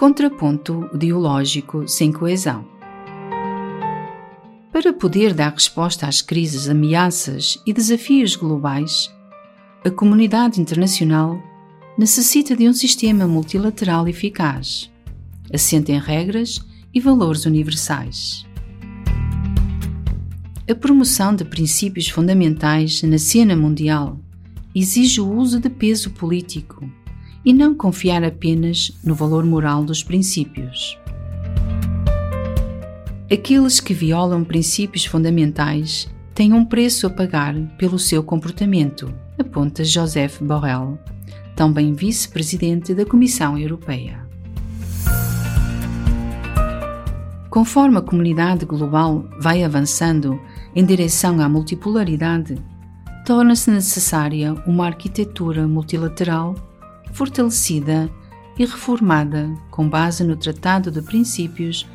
Contraponto 0.00 0.88
ideológico 0.94 1.86
sem 1.86 2.10
coesão. 2.10 2.64
Para 4.72 4.94
poder 4.94 5.34
dar 5.34 5.52
resposta 5.52 6.06
às 6.06 6.22
crises, 6.22 6.70
ameaças 6.70 7.58
e 7.66 7.72
desafios 7.74 8.34
globais, 8.34 9.14
a 9.84 9.90
comunidade 9.90 10.58
internacional 10.58 11.38
necessita 11.98 12.56
de 12.56 12.66
um 12.66 12.72
sistema 12.72 13.28
multilateral 13.28 14.08
eficaz, 14.08 14.90
assente 15.52 15.92
em 15.92 16.00
regras 16.00 16.64
e 16.94 16.98
valores 16.98 17.44
universais. 17.44 18.46
A 20.66 20.74
promoção 20.74 21.36
de 21.36 21.44
princípios 21.44 22.08
fundamentais 22.08 23.02
na 23.02 23.18
cena 23.18 23.54
mundial 23.54 24.18
exige 24.74 25.20
o 25.20 25.30
uso 25.30 25.60
de 25.60 25.68
peso 25.68 26.08
político 26.12 26.90
e 27.44 27.52
não 27.52 27.74
confiar 27.74 28.22
apenas 28.22 28.98
no 29.04 29.14
valor 29.14 29.44
moral 29.44 29.84
dos 29.84 30.02
princípios. 30.02 30.98
Aqueles 33.32 33.78
que 33.78 33.94
violam 33.94 34.44
princípios 34.44 35.04
fundamentais 35.04 36.08
têm 36.34 36.52
um 36.52 36.64
preço 36.64 37.06
a 37.06 37.10
pagar 37.10 37.54
pelo 37.78 37.98
seu 37.98 38.22
comportamento, 38.22 39.14
aponta 39.38 39.84
Joseph 39.84 40.40
Borrell, 40.40 40.98
também 41.54 41.92
vice-presidente 41.92 42.94
da 42.94 43.04
Comissão 43.04 43.56
Europeia. 43.56 44.28
Conforme 47.50 47.98
a 47.98 48.00
comunidade 48.00 48.64
global 48.64 49.28
vai 49.40 49.64
avançando 49.64 50.40
em 50.74 50.84
direção 50.84 51.40
à 51.40 51.48
multipolaridade, 51.48 52.56
torna-se 53.26 53.70
necessária 53.70 54.54
uma 54.66 54.86
arquitetura 54.86 55.66
multilateral 55.66 56.54
fortalecida 57.12 58.10
e 58.58 58.64
reformada 58.64 59.50
com 59.70 59.88
base 59.88 60.22
no 60.22 60.36
Tratado 60.36 60.90
de 60.90 61.00
Princípios 61.02 61.86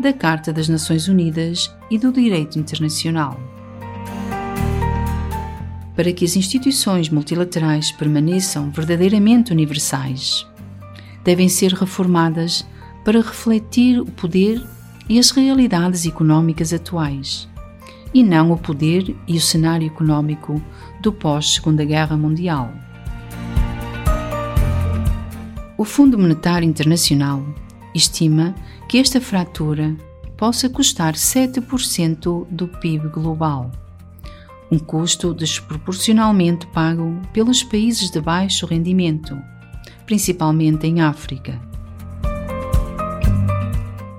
da 0.00 0.12
Carta 0.12 0.52
das 0.52 0.68
Nações 0.68 1.08
Unidas 1.08 1.70
e 1.90 1.98
do 1.98 2.10
Direito 2.10 2.58
Internacional. 2.58 3.38
Para 5.94 6.12
que 6.12 6.24
as 6.24 6.36
instituições 6.36 7.10
multilaterais 7.10 7.92
permaneçam 7.92 8.70
verdadeiramente 8.70 9.52
universais, 9.52 10.46
devem 11.22 11.48
ser 11.48 11.72
reformadas 11.74 12.66
para 13.04 13.20
refletir 13.20 14.00
o 14.00 14.06
poder 14.06 14.64
e 15.08 15.18
as 15.18 15.30
realidades 15.30 16.06
económicas 16.06 16.72
atuais, 16.72 17.48
e 18.14 18.22
não 18.22 18.52
o 18.52 18.58
poder 18.58 19.14
e 19.28 19.36
o 19.36 19.40
cenário 19.40 19.86
económico 19.86 20.62
do 21.02 21.12
pós-Segunda 21.12 21.84
Guerra 21.84 22.16
Mundial. 22.16 22.72
O 25.80 25.84
Fundo 25.86 26.18
Monetário 26.18 26.68
Internacional 26.68 27.42
estima 27.94 28.54
que 28.86 28.98
esta 28.98 29.18
fratura 29.18 29.96
possa 30.36 30.68
custar 30.68 31.14
7% 31.14 32.46
do 32.50 32.68
PIB 32.68 33.08
global, 33.08 33.70
um 34.70 34.78
custo 34.78 35.32
desproporcionalmente 35.32 36.66
pago 36.66 37.18
pelos 37.32 37.62
países 37.62 38.10
de 38.10 38.20
baixo 38.20 38.66
rendimento, 38.66 39.34
principalmente 40.04 40.86
em 40.86 41.00
África. 41.00 41.58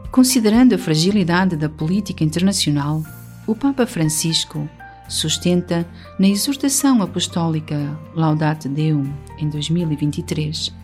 Considerando 0.10 0.74
a 0.74 0.80
fragilidade 0.80 1.56
da 1.56 1.70
política 1.70 2.24
internacional, 2.24 3.04
o 3.46 3.54
Papa 3.54 3.86
Francisco 3.86 4.68
sustenta 5.08 5.88
na 6.18 6.28
exortação 6.28 7.04
apostólica 7.04 8.00
Laudate 8.16 8.68
Deum 8.68 9.14
em 9.38 9.48
2023 9.48 10.81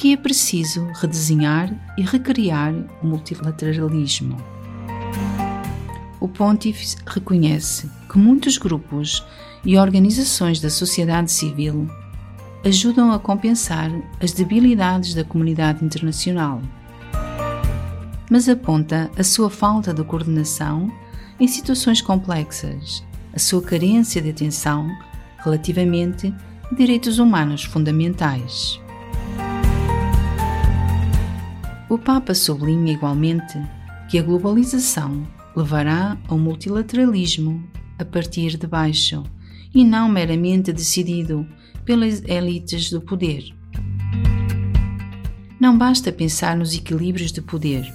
que 0.00 0.14
é 0.14 0.16
preciso 0.16 0.86
redesenhar 0.94 1.70
e 1.98 2.00
recriar 2.00 2.72
o 3.02 3.06
multilateralismo. 3.06 4.34
O 6.18 6.26
Pontífice 6.26 6.96
reconhece 7.06 7.90
que 8.10 8.16
muitos 8.16 8.56
grupos 8.56 9.22
e 9.62 9.76
organizações 9.76 10.58
da 10.58 10.70
sociedade 10.70 11.30
civil 11.30 11.86
ajudam 12.64 13.12
a 13.12 13.18
compensar 13.18 13.90
as 14.22 14.32
debilidades 14.32 15.12
da 15.12 15.22
comunidade 15.22 15.84
internacional, 15.84 16.62
mas 18.30 18.48
aponta 18.48 19.10
a 19.18 19.22
sua 19.22 19.50
falta 19.50 19.92
de 19.92 20.02
coordenação 20.02 20.90
em 21.38 21.46
situações 21.46 22.00
complexas, 22.00 23.04
a 23.34 23.38
sua 23.38 23.60
carência 23.60 24.22
de 24.22 24.30
atenção 24.30 24.88
relativamente 25.44 26.34
a 26.72 26.74
direitos 26.74 27.18
humanos 27.18 27.64
fundamentais. 27.64 28.79
O 31.90 31.98
Papa 31.98 32.36
sublinha 32.36 32.92
igualmente 32.92 33.60
que 34.08 34.16
a 34.16 34.22
globalização 34.22 35.26
levará 35.56 36.16
ao 36.28 36.38
multilateralismo 36.38 37.68
a 37.98 38.04
partir 38.04 38.56
de 38.56 38.64
baixo 38.64 39.24
e 39.74 39.84
não 39.84 40.08
meramente 40.08 40.72
decidido 40.72 41.44
pelas 41.84 42.22
elites 42.22 42.90
do 42.92 43.00
poder. 43.00 43.52
Não 45.58 45.76
basta 45.76 46.12
pensar 46.12 46.56
nos 46.56 46.76
equilíbrios 46.76 47.32
de 47.32 47.42
poder. 47.42 47.92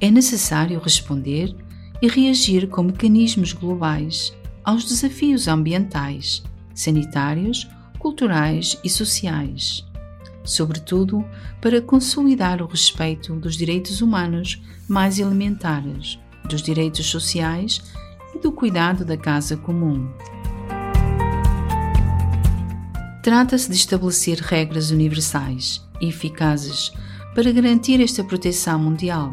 É 0.00 0.08
necessário 0.08 0.78
responder 0.78 1.52
e 2.00 2.06
reagir 2.06 2.68
com 2.68 2.84
mecanismos 2.84 3.52
globais 3.52 4.32
aos 4.62 4.84
desafios 4.84 5.48
ambientais, 5.48 6.44
sanitários, 6.72 7.68
culturais 7.98 8.78
e 8.84 8.88
sociais 8.88 9.89
sobretudo 10.44 11.24
para 11.60 11.80
consolidar 11.80 12.62
o 12.62 12.66
respeito 12.66 13.34
dos 13.34 13.56
direitos 13.56 14.00
humanos 14.00 14.62
mais 14.88 15.18
elementares, 15.18 16.18
dos 16.48 16.62
direitos 16.62 17.06
sociais 17.06 17.82
e 18.34 18.38
do 18.38 18.50
cuidado 18.50 19.04
da 19.04 19.16
casa 19.16 19.56
comum. 19.56 20.08
Trata-se 23.22 23.68
de 23.68 23.76
estabelecer 23.76 24.38
regras 24.38 24.90
universais 24.90 25.86
e 26.00 26.08
eficazes 26.08 26.90
para 27.34 27.52
garantir 27.52 28.00
esta 28.02 28.24
proteção 28.24 28.78
mundial, 28.78 29.32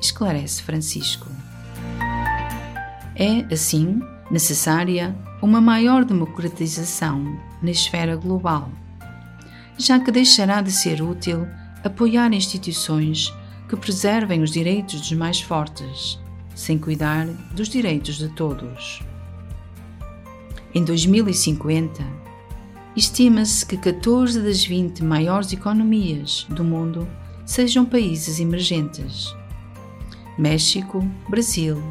esclarece 0.00 0.62
Francisco. 0.62 1.26
É, 3.14 3.52
assim, 3.52 4.00
necessária 4.30 5.16
uma 5.42 5.60
maior 5.60 6.04
democratização 6.04 7.38
na 7.62 7.70
esfera 7.70 8.14
global, 8.16 8.70
já 9.78 10.00
que 10.00 10.10
deixará 10.10 10.62
de 10.62 10.72
ser 10.72 11.02
útil 11.02 11.46
apoiar 11.84 12.32
instituições 12.32 13.32
que 13.68 13.76
preservem 13.76 14.42
os 14.42 14.50
direitos 14.50 15.00
dos 15.00 15.12
mais 15.12 15.40
fortes, 15.40 16.18
sem 16.54 16.78
cuidar 16.78 17.26
dos 17.52 17.68
direitos 17.68 18.16
de 18.18 18.28
todos. 18.30 19.00
Em 20.74 20.84
2050, 20.84 22.04
estima-se 22.94 23.64
que 23.64 23.76
14 23.76 24.40
das 24.42 24.64
20 24.64 25.02
maiores 25.02 25.52
economias 25.52 26.46
do 26.48 26.62
mundo 26.62 27.08
sejam 27.44 27.84
países 27.84 28.40
emergentes. 28.40 29.34
México, 30.38 31.00
Brasil, 31.28 31.82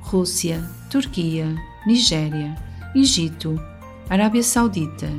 Rússia, 0.00 0.62
Turquia, 0.90 1.54
Nigéria, 1.86 2.56
Egito, 2.94 3.60
Arábia 4.08 4.42
Saudita, 4.42 5.10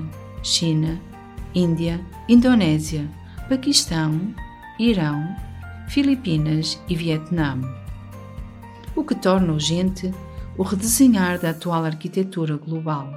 China, 0.42 1.00
Índia, 1.56 2.04
Indonésia, 2.28 3.10
Paquistão, 3.48 4.34
Irão, 4.80 5.24
Filipinas 5.88 6.82
e 6.90 6.96
Vietnã. 6.96 7.60
O 8.96 9.04
que 9.04 9.16
torna 9.16 9.54
urgente 9.54 10.12
o 10.58 10.64
redesenhar 10.64 11.40
da 11.40 11.50
atual 11.50 11.86
arquitetura 11.86 12.58
global, 12.58 13.12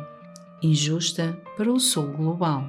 injusta 0.62 1.38
para 1.56 1.70
o 1.70 1.78
sul 1.78 2.12
global. 2.12 2.68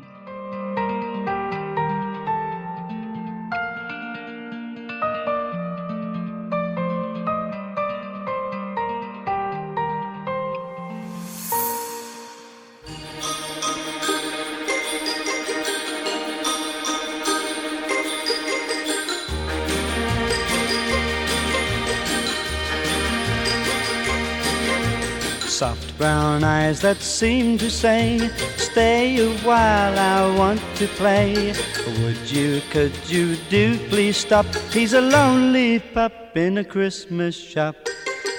Brown 26.07 26.41
eyes 26.41 26.79
that 26.79 27.01
seem 27.01 27.57
to 27.57 27.69
say, 27.69 28.29
Stay 28.55 29.17
a 29.19 29.29
while, 29.39 29.95
I 29.99 30.37
want 30.37 30.61
to 30.75 30.87
play. 30.99 31.53
Would 31.99 32.31
you, 32.31 32.61
could 32.69 32.95
you 33.09 33.35
do, 33.49 33.77
please 33.89 34.15
stop? 34.15 34.45
He's 34.71 34.93
a 34.93 35.01
lonely 35.01 35.79
pup 35.79 36.37
in 36.37 36.59
a 36.59 36.63
Christmas 36.63 37.35
shop. 37.35 37.75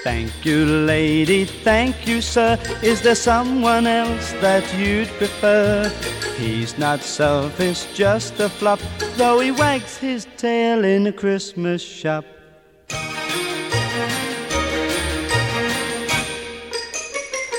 Thank 0.03 0.31
you, 0.43 0.65
lady, 0.65 1.45
thank 1.45 2.07
you, 2.07 2.21
sir. 2.21 2.57
Is 2.81 3.03
there 3.03 3.21
someone 3.33 3.85
else 3.85 4.31
that 4.45 4.65
you'd 4.79 5.11
prefer? 5.19 5.91
He's 6.37 6.75
not 6.79 7.01
selfish, 7.01 7.85
just 7.93 8.39
a 8.39 8.49
flop, 8.49 8.79
though 9.15 9.39
he 9.41 9.51
wags 9.51 9.95
his 9.97 10.25
tail 10.37 10.83
in 10.83 11.05
a 11.05 11.13
Christmas 11.13 11.83
shop. 11.83 12.25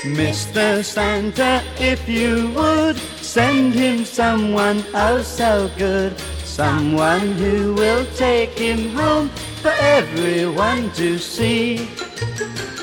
Mr. 0.01 0.83
Santa, 0.83 1.61
if 1.77 2.09
you 2.09 2.49
would 2.55 2.97
send 3.21 3.75
him 3.75 4.03
someone 4.03 4.83
else 4.95 5.27
so 5.27 5.69
good, 5.77 6.19
someone 6.43 7.33
who 7.33 7.75
will 7.75 8.03
take 8.15 8.49
him 8.57 8.89
home 8.95 9.29
for 9.61 9.71
everyone 9.77 10.89
to 10.93 11.19
see. 11.19 11.87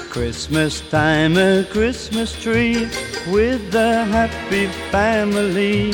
Christmas 0.08 0.80
time, 0.90 1.36
a 1.36 1.64
Christmas 1.64 2.40
tree 2.40 2.88
with 3.26 3.74
a 3.74 4.04
happy 4.04 4.68
family. 4.92 5.92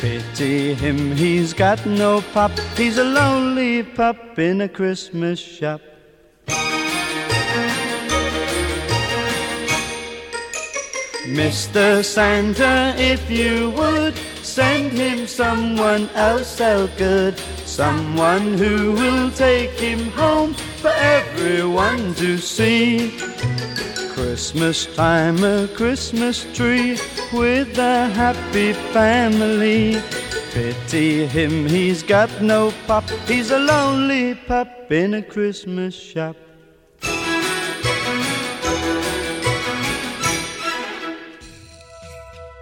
Pity 0.00 0.74
him, 0.74 1.14
he's 1.14 1.52
got 1.52 1.86
no 1.86 2.22
pop, 2.32 2.50
he's 2.76 2.98
a 2.98 3.04
lonely 3.04 3.84
pup 3.84 4.36
in 4.36 4.62
a 4.62 4.68
Christmas 4.68 5.38
shop. 5.38 5.80
Mr. 11.26 12.04
Santa, 12.04 12.94
if 12.96 13.28
you 13.28 13.70
would 13.70 14.16
send 14.42 14.92
him 14.92 15.26
someone 15.26 16.08
else 16.10 16.46
so 16.46 16.88
good, 16.96 17.36
someone 17.64 18.54
who 18.56 18.92
will 18.92 19.30
take 19.32 19.72
him 19.72 20.10
home 20.12 20.54
for 20.54 20.92
everyone 20.94 22.14
to 22.14 22.38
see. 22.38 23.10
Christmas 24.10 24.86
time, 24.94 25.42
a 25.42 25.66
Christmas 25.74 26.46
tree 26.54 26.96
with 27.32 27.76
a 27.76 28.08
happy 28.08 28.72
family. 28.94 30.00
Pity 30.52 31.26
him, 31.26 31.66
he's 31.66 32.02
got 32.02 32.30
no 32.40 32.72
pop, 32.86 33.04
he's 33.26 33.50
a 33.50 33.58
lonely 33.58 34.34
pup 34.34 34.90
in 34.92 35.14
a 35.14 35.22
Christmas 35.22 35.94
shop. 35.94 36.36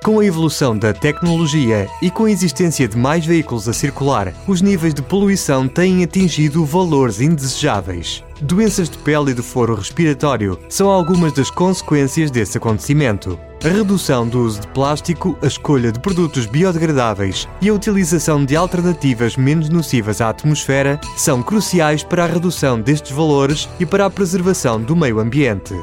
Com 0.04 0.18
a 0.18 0.26
evolução 0.26 0.76
da 0.76 0.92
tecnologia 0.92 1.88
e 2.02 2.10
com 2.10 2.26
a 2.26 2.30
existência 2.30 2.86
de 2.86 2.94
mais 2.94 3.24
veículos 3.24 3.66
a 3.70 3.72
circular, 3.72 4.34
os 4.46 4.60
níveis 4.60 4.92
de 4.92 5.00
poluição 5.00 5.66
têm 5.66 6.04
atingido 6.04 6.62
valores 6.62 7.22
indesejáveis. 7.22 8.22
Doenças 8.38 8.90
de 8.90 8.98
pele 8.98 9.30
e 9.30 9.34
de 9.34 9.40
foro 9.40 9.74
respiratório 9.74 10.58
são 10.68 10.90
algumas 10.90 11.32
das 11.32 11.48
consequências 11.48 12.30
desse 12.30 12.58
acontecimento. 12.58 13.40
A 13.64 13.68
redução 13.68 14.28
do 14.28 14.40
uso 14.40 14.60
de 14.60 14.66
plástico, 14.68 15.38
a 15.40 15.46
escolha 15.46 15.90
de 15.90 15.98
produtos 15.98 16.44
biodegradáveis 16.44 17.48
e 17.62 17.70
a 17.70 17.74
utilização 17.74 18.44
de 18.44 18.54
alternativas 18.54 19.38
menos 19.38 19.70
nocivas 19.70 20.20
à 20.20 20.28
atmosfera 20.28 21.00
são 21.16 21.42
cruciais 21.42 22.02
para 22.02 22.24
a 22.24 22.28
redução 22.28 22.78
destes 22.78 23.12
valores 23.12 23.70
e 23.80 23.86
para 23.86 24.04
a 24.04 24.10
preservação 24.10 24.82
do 24.82 24.94
meio 24.94 25.18
ambiente. 25.18 25.74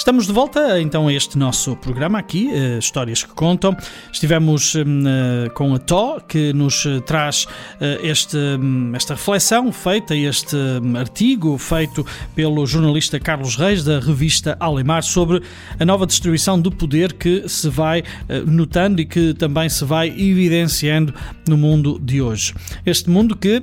Estamos 0.00 0.26
de 0.26 0.32
volta 0.32 0.80
então 0.80 1.08
a 1.08 1.12
este 1.12 1.36
nosso 1.36 1.76
programa 1.76 2.18
aqui, 2.18 2.48
uh, 2.48 2.78
Histórias 2.78 3.22
que 3.22 3.34
Contam. 3.34 3.76
Estivemos 4.10 4.74
uh, 4.74 4.80
com 5.52 5.74
a 5.74 5.78
Tó, 5.78 6.18
que 6.20 6.54
nos 6.54 6.86
uh, 6.86 7.02
traz 7.02 7.46
este, 8.02 8.34
um, 8.34 8.96
esta 8.96 9.12
reflexão 9.12 9.70
feita, 9.70 10.16
este 10.16 10.56
um, 10.56 10.96
artigo 10.96 11.58
feito 11.58 12.04
pelo 12.34 12.64
jornalista 12.64 13.20
Carlos 13.20 13.56
Reis, 13.56 13.84
da 13.84 14.00
revista 14.00 14.56
Alemar, 14.58 15.02
sobre 15.02 15.42
a 15.78 15.84
nova 15.84 16.06
distribuição 16.06 16.58
do 16.58 16.72
poder 16.72 17.12
que 17.12 17.46
se 17.46 17.68
vai 17.68 18.02
notando 18.46 19.02
e 19.02 19.04
que 19.04 19.34
também 19.34 19.68
se 19.68 19.84
vai 19.84 20.08
evidenciando 20.08 21.14
no 21.46 21.58
mundo 21.58 21.98
de 22.02 22.22
hoje. 22.22 22.54
Este 22.86 23.10
mundo 23.10 23.36
que 23.36 23.62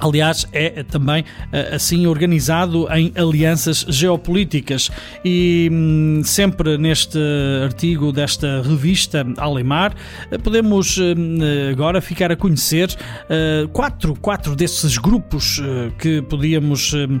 Aliás, 0.00 0.46
é 0.52 0.84
também 0.84 1.24
eh, 1.52 1.74
assim 1.74 2.06
organizado 2.06 2.86
em 2.92 3.12
alianças 3.16 3.84
geopolíticas 3.88 4.90
e 5.24 5.68
hum, 5.72 6.22
sempre 6.24 6.78
neste 6.78 7.18
artigo 7.64 8.12
desta 8.12 8.62
revista 8.62 9.26
Alemar 9.36 9.92
eh, 10.30 10.38
podemos 10.38 10.98
hum, 10.98 11.38
agora 11.72 12.00
ficar 12.00 12.30
a 12.30 12.36
conhecer 12.36 12.94
eh, 13.28 13.66
quatro, 13.72 14.14
quatro 14.20 14.54
desses 14.54 14.98
grupos 14.98 15.60
que 15.98 16.22
podíamos 16.22 16.92
hum, 16.94 17.20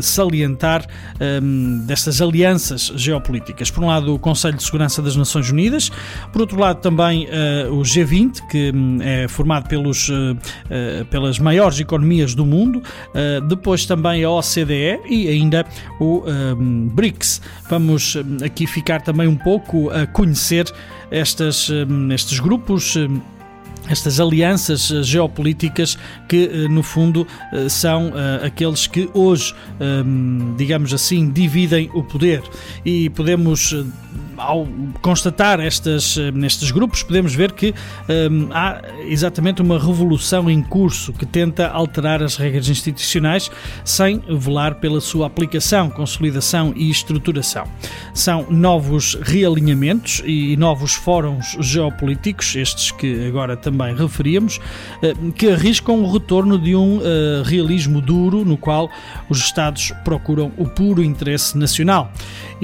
salientar 0.00 0.86
destas 1.86 2.20
alianças 2.20 2.92
geopolíticas. 2.96 3.70
Por 3.70 3.84
um 3.84 3.88
lado, 3.88 4.14
o 4.14 4.18
Conselho 4.18 4.56
de 4.56 4.62
Segurança 4.62 5.02
das 5.02 5.16
Nações 5.16 5.50
Unidas, 5.50 5.90
por 6.32 6.40
outro 6.40 6.58
lado, 6.58 6.80
também 6.80 7.28
o 7.70 7.82
G20, 7.82 8.46
que 8.48 8.72
é 9.02 9.28
formado 9.28 9.68
pelos, 9.68 10.10
pelas 11.10 11.38
maiores 11.38 11.80
economias 11.80 12.13
economias 12.14 12.34
do 12.34 12.46
mundo, 12.46 12.78
uh, 12.78 13.40
depois 13.46 13.84
também 13.84 14.24
a 14.24 14.30
OCDE 14.30 15.00
e 15.08 15.28
ainda 15.28 15.66
o 15.98 16.22
um, 16.24 16.88
BRICS. 16.88 17.40
Vamos 17.68 18.16
aqui 18.44 18.66
ficar 18.66 19.02
também 19.02 19.26
um 19.26 19.36
pouco 19.36 19.90
a 19.90 20.06
conhecer 20.06 20.72
estas, 21.10 21.68
estes 22.12 22.40
grupos. 22.40 22.96
Estas 23.86 24.18
alianças 24.18 24.86
geopolíticas 25.02 25.98
que, 26.26 26.48
no 26.68 26.82
fundo, 26.82 27.26
são 27.68 28.14
aqueles 28.42 28.86
que 28.86 29.10
hoje, 29.12 29.54
digamos 30.56 30.94
assim, 30.94 31.30
dividem 31.30 31.90
o 31.92 32.02
poder. 32.02 32.42
E 32.82 33.10
podemos 33.10 33.74
ao 34.36 34.66
constatar 35.00 35.60
estas, 35.60 36.16
nestes 36.32 36.70
grupos, 36.70 37.02
podemos 37.02 37.34
ver 37.34 37.52
que 37.52 37.74
um, 38.30 38.48
há 38.52 38.80
exatamente 39.06 39.62
uma 39.62 39.78
revolução 39.78 40.50
em 40.50 40.62
curso 40.62 41.12
que 41.12 41.26
tenta 41.26 41.68
alterar 41.68 42.22
as 42.22 42.36
regras 42.36 42.68
institucionais 42.68 43.50
sem 43.84 44.20
velar 44.28 44.76
pela 44.76 45.00
sua 45.00 45.26
aplicação, 45.26 45.90
consolidação 45.90 46.72
e 46.76 46.90
estruturação. 46.90 47.64
São 48.12 48.46
novos 48.50 49.18
realinhamentos 49.22 50.22
e 50.24 50.56
novos 50.56 50.94
fóruns 50.94 51.56
geopolíticos, 51.60 52.56
estes 52.56 52.90
que 52.90 53.26
agora 53.26 53.56
também 53.56 53.94
referíamos, 53.94 54.60
que 55.36 55.48
arriscam 55.48 56.02
o 56.02 56.12
retorno 56.12 56.58
de 56.58 56.74
um 56.74 56.98
uh, 56.98 57.42
realismo 57.44 58.00
duro 58.00 58.44
no 58.44 58.56
qual 58.56 58.90
os 59.28 59.38
Estados 59.38 59.92
procuram 60.04 60.52
o 60.56 60.66
puro 60.66 61.02
interesse 61.02 61.56
nacional. 61.56 62.12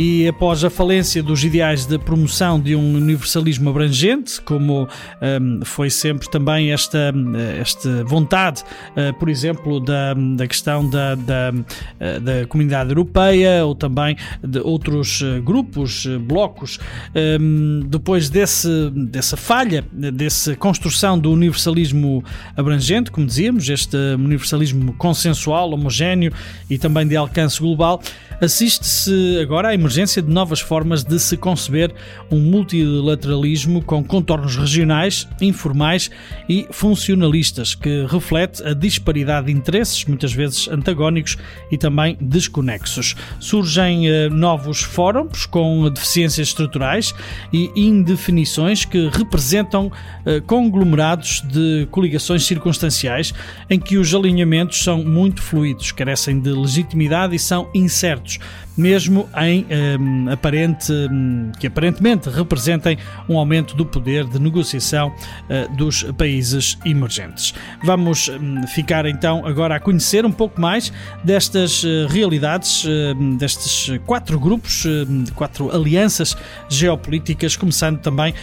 E 0.02 0.26
após 0.26 0.64
a 0.64 0.70
falência 0.70 1.22
dos 1.22 1.44
ideais 1.44 1.84
de 1.84 1.98
promoção 1.98 2.58
de 2.58 2.74
um 2.74 2.94
universalismo 2.94 3.68
abrangente, 3.68 4.40
como 4.40 4.88
um, 5.20 5.60
foi 5.62 5.90
sempre 5.90 6.26
também 6.30 6.72
esta, 6.72 7.12
esta 7.60 8.02
vontade, 8.04 8.62
uh, 8.96 9.12
por 9.18 9.28
exemplo, 9.28 9.78
da, 9.78 10.14
da 10.14 10.46
questão 10.46 10.88
da, 10.88 11.14
da, 11.16 11.50
da 11.50 12.46
comunidade 12.48 12.88
europeia 12.88 13.66
ou 13.66 13.74
também 13.74 14.16
de 14.42 14.60
outros 14.60 15.22
grupos, 15.44 16.06
blocos, 16.06 16.78
um, 17.38 17.82
depois 17.86 18.30
desse, 18.30 18.90
dessa 18.90 19.36
falha, 19.36 19.84
dessa 19.92 20.56
construção 20.56 21.18
do 21.18 21.30
universalismo 21.30 22.24
abrangente, 22.56 23.10
como 23.10 23.26
dizíamos, 23.26 23.68
este 23.68 23.98
universalismo 24.14 24.94
consensual, 24.94 25.70
homogéneo 25.72 26.32
e 26.70 26.78
também 26.78 27.06
de 27.06 27.16
alcance 27.16 27.60
global, 27.60 28.00
assiste-se 28.40 29.38
agora 29.42 29.68
à 29.68 29.74
emergência 29.74 29.89
de 29.90 30.22
novas 30.22 30.60
formas 30.60 31.02
de 31.02 31.18
se 31.18 31.36
conceber 31.36 31.92
um 32.30 32.38
multilateralismo 32.38 33.82
com 33.82 34.04
contornos 34.04 34.56
regionais, 34.56 35.26
informais 35.40 36.10
e 36.48 36.66
funcionalistas, 36.70 37.74
que 37.74 38.06
reflete 38.06 38.62
a 38.62 38.72
disparidade 38.72 39.48
de 39.48 39.52
interesses, 39.52 40.04
muitas 40.04 40.32
vezes 40.32 40.68
antagónicos 40.68 41.36
e 41.72 41.76
também 41.76 42.16
desconexos. 42.20 43.16
Surgem 43.40 44.08
uh, 44.08 44.30
novos 44.30 44.80
fóruns 44.80 45.44
com 45.44 45.90
deficiências 45.90 46.48
estruturais 46.48 47.12
e 47.52 47.70
indefinições 47.74 48.84
que 48.84 49.08
representam 49.08 49.86
uh, 49.86 50.40
conglomerados 50.46 51.42
de 51.42 51.88
coligações 51.90 52.44
circunstanciais 52.46 53.34
em 53.68 53.80
que 53.80 53.98
os 53.98 54.14
alinhamentos 54.14 54.82
são 54.84 55.02
muito 55.02 55.42
fluidos, 55.42 55.90
carecem 55.90 56.38
de 56.38 56.50
legitimidade 56.50 57.34
e 57.34 57.38
são 57.38 57.68
incertos 57.74 58.38
mesmo 58.76 59.28
em 59.36 59.66
um, 59.98 60.30
aparente, 60.30 60.92
um, 60.92 61.52
que 61.58 61.66
aparentemente 61.66 62.28
representem 62.28 62.98
um 63.28 63.38
aumento 63.38 63.74
do 63.74 63.84
poder 63.84 64.24
de 64.24 64.38
negociação 64.38 65.08
uh, 65.08 65.76
dos 65.76 66.02
países 66.16 66.78
emergentes. 66.84 67.54
Vamos 67.82 68.28
um, 68.28 68.66
ficar 68.66 69.06
então 69.06 69.44
agora 69.46 69.76
a 69.76 69.80
conhecer 69.80 70.24
um 70.24 70.32
pouco 70.32 70.60
mais 70.60 70.92
destas 71.22 71.84
uh, 71.84 72.06
realidades, 72.08 72.84
uh, 72.84 73.36
destes 73.36 73.98
quatro 74.06 74.38
grupos, 74.38 74.84
quatro 75.34 75.74
alianças 75.74 76.36
geopolíticas, 76.68 77.56
começando 77.56 77.98
também 77.98 78.34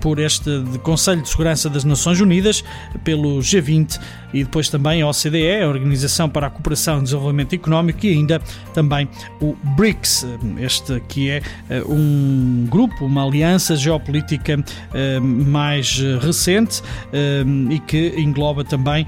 por 0.00 0.18
este 0.18 0.50
Conselho 0.82 1.22
de 1.22 1.28
Segurança 1.28 1.68
das 1.68 1.84
Nações 1.84 2.20
Unidas, 2.20 2.62
pelo 3.04 3.38
G20 3.38 3.98
e 4.32 4.44
depois 4.44 4.68
também 4.68 5.02
a 5.02 5.08
OCDE, 5.08 5.62
a 5.62 5.68
Organização 5.68 6.28
para 6.28 6.46
a 6.46 6.50
Cooperação 6.50 6.98
e 6.98 7.02
Desenvolvimento 7.02 7.54
Económico, 7.54 8.04
e 8.06 8.10
ainda 8.10 8.40
também 8.74 9.08
o 9.40 9.56
BRICS, 9.76 10.26
este 10.58 11.00
que 11.08 11.30
é 11.30 11.42
eh, 11.68 11.82
um 11.86 12.66
grupo, 12.68 13.04
uma 13.04 13.24
aliança 13.24 13.76
geopolítica 13.76 14.62
eh, 14.94 15.20
mais 15.20 15.98
recente 16.20 16.82
eh, 17.12 17.44
e 17.70 17.78
que 17.80 18.14
engloba 18.16 18.64
também 18.64 19.06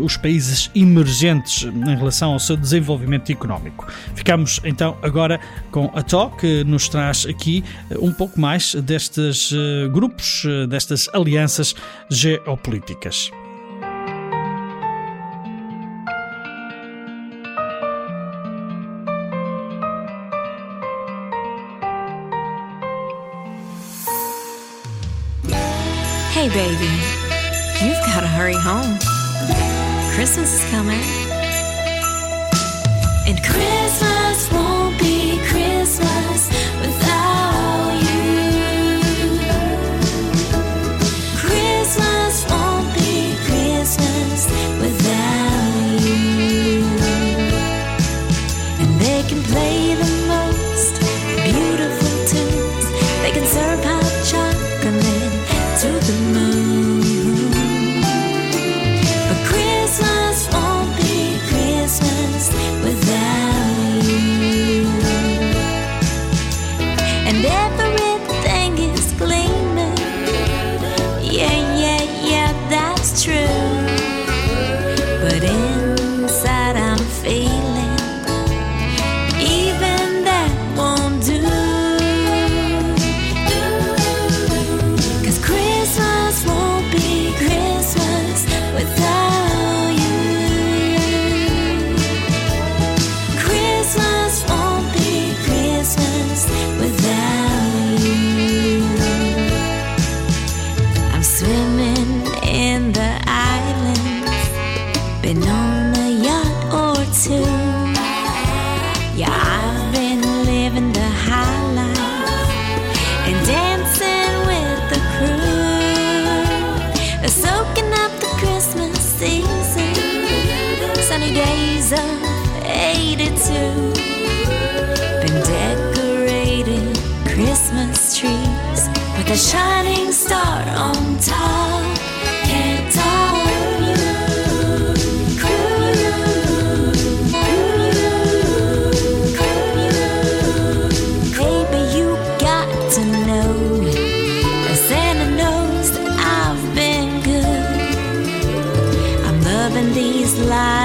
os 0.00 0.16
países 0.16 0.70
emergentes 0.74 1.64
em 1.64 1.96
relação 1.96 2.32
ao 2.32 2.38
seu 2.38 2.56
desenvolvimento 2.56 3.30
económico. 3.30 3.86
Ficamos 4.14 4.60
então 4.64 4.96
agora 5.02 5.40
com 5.70 5.90
a 5.94 6.02
TO, 6.02 6.30
que 6.38 6.64
nos 6.64 6.88
traz 6.88 7.26
aqui 7.26 7.64
um 8.00 8.12
pouco 8.12 8.40
mais 8.40 8.74
destes 8.74 9.52
grupos, 9.92 10.44
destas 10.68 11.08
alianças 11.12 11.74
geopolíticas. 12.10 13.30
Hey, 26.46 26.70
baby, 26.70 26.92
you've 27.84 27.98
got 28.06 28.20
to 28.20 28.28
hurry 28.28 28.54
home. 28.54 28.96
Christmas 30.14 30.54
is 30.54 30.70
coming. 30.70 31.02
And 33.26 33.42
Christmas 33.42 33.65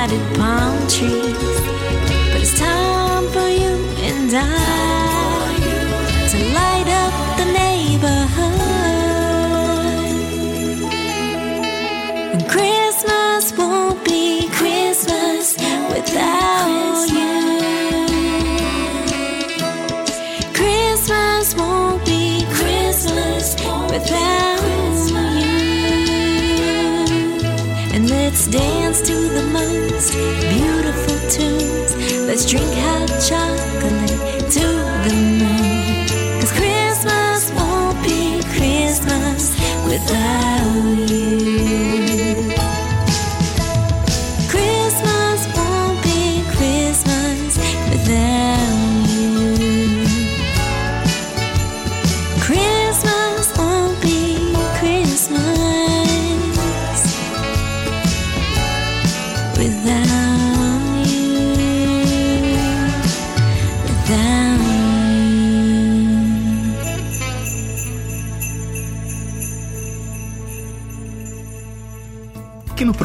lighted 0.02 0.36
palm 0.36 0.80
trees, 0.88 1.62
but 2.32 2.42
it's 2.42 2.58
time 2.58 3.30
for 3.30 3.48
you 3.48 3.70
and 4.02 4.34
I 4.34 4.71
let's 28.42 28.58
dance 28.58 29.02
to 29.02 29.14
the 29.14 29.44
most 29.54 30.14
beautiful 30.50 31.30
tunes. 31.30 31.96
Let's 32.26 32.44
drink 32.50 32.74
hot 32.74 33.08
chocolate 33.30 34.52
to 34.52 34.68
the 35.06 35.16
moon. 35.40 36.40
Cause 36.40 36.52
Christmas 36.52 37.52
won't 37.52 38.02
be 38.04 38.42
Christmas 38.56 39.54
without 39.86 41.08
you. 41.08 41.91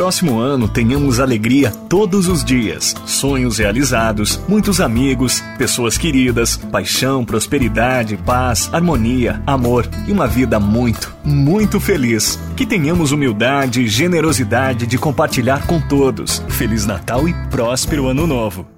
Próximo 0.06 0.38
ano 0.38 0.68
tenhamos 0.68 1.18
alegria 1.18 1.68
todos 1.88 2.28
os 2.28 2.44
dias, 2.44 2.94
sonhos 3.04 3.58
realizados, 3.58 4.40
muitos 4.46 4.80
amigos, 4.80 5.42
pessoas 5.58 5.98
queridas, 5.98 6.56
paixão, 6.56 7.24
prosperidade, 7.24 8.16
paz, 8.18 8.70
harmonia, 8.72 9.42
amor 9.44 9.84
e 10.06 10.12
uma 10.12 10.28
vida 10.28 10.60
muito, 10.60 11.12
muito 11.24 11.80
feliz. 11.80 12.38
Que 12.56 12.64
tenhamos 12.64 13.10
humildade 13.10 13.82
e 13.82 13.88
generosidade 13.88 14.86
de 14.86 14.96
compartilhar 14.96 15.66
com 15.66 15.80
todos. 15.80 16.40
Feliz 16.50 16.86
Natal 16.86 17.28
e 17.28 17.34
próspero 17.50 18.06
Ano 18.06 18.28
Novo! 18.28 18.75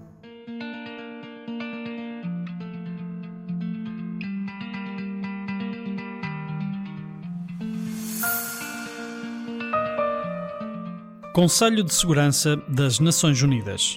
Conselho 11.41 11.85
de 11.85 11.95
Segurança 11.95 12.57
das 12.69 12.99
Nações 12.99 13.41
Unidas. 13.43 13.97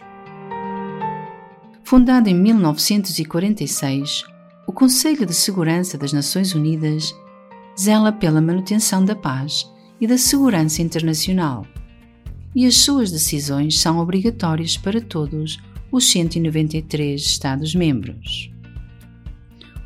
Fundado 1.83 2.29
em 2.29 2.35
1946, 2.35 4.25
o 4.67 4.71
Conselho 4.71 5.25
de 5.25 5.33
Segurança 5.33 5.97
das 5.97 6.13
Nações 6.13 6.53
Unidas 6.53 7.15
zela 7.75 8.11
pela 8.11 8.39
manutenção 8.39 9.03
da 9.03 9.15
paz 9.15 9.67
e 9.99 10.05
da 10.05 10.19
segurança 10.19 10.83
internacional, 10.83 11.65
e 12.53 12.63
as 12.67 12.77
suas 12.77 13.09
decisões 13.09 13.79
são 13.79 13.97
obrigatórias 13.97 14.77
para 14.77 15.01
todos 15.01 15.57
os 15.91 16.11
193 16.11 17.19
Estados-membros. 17.19 18.51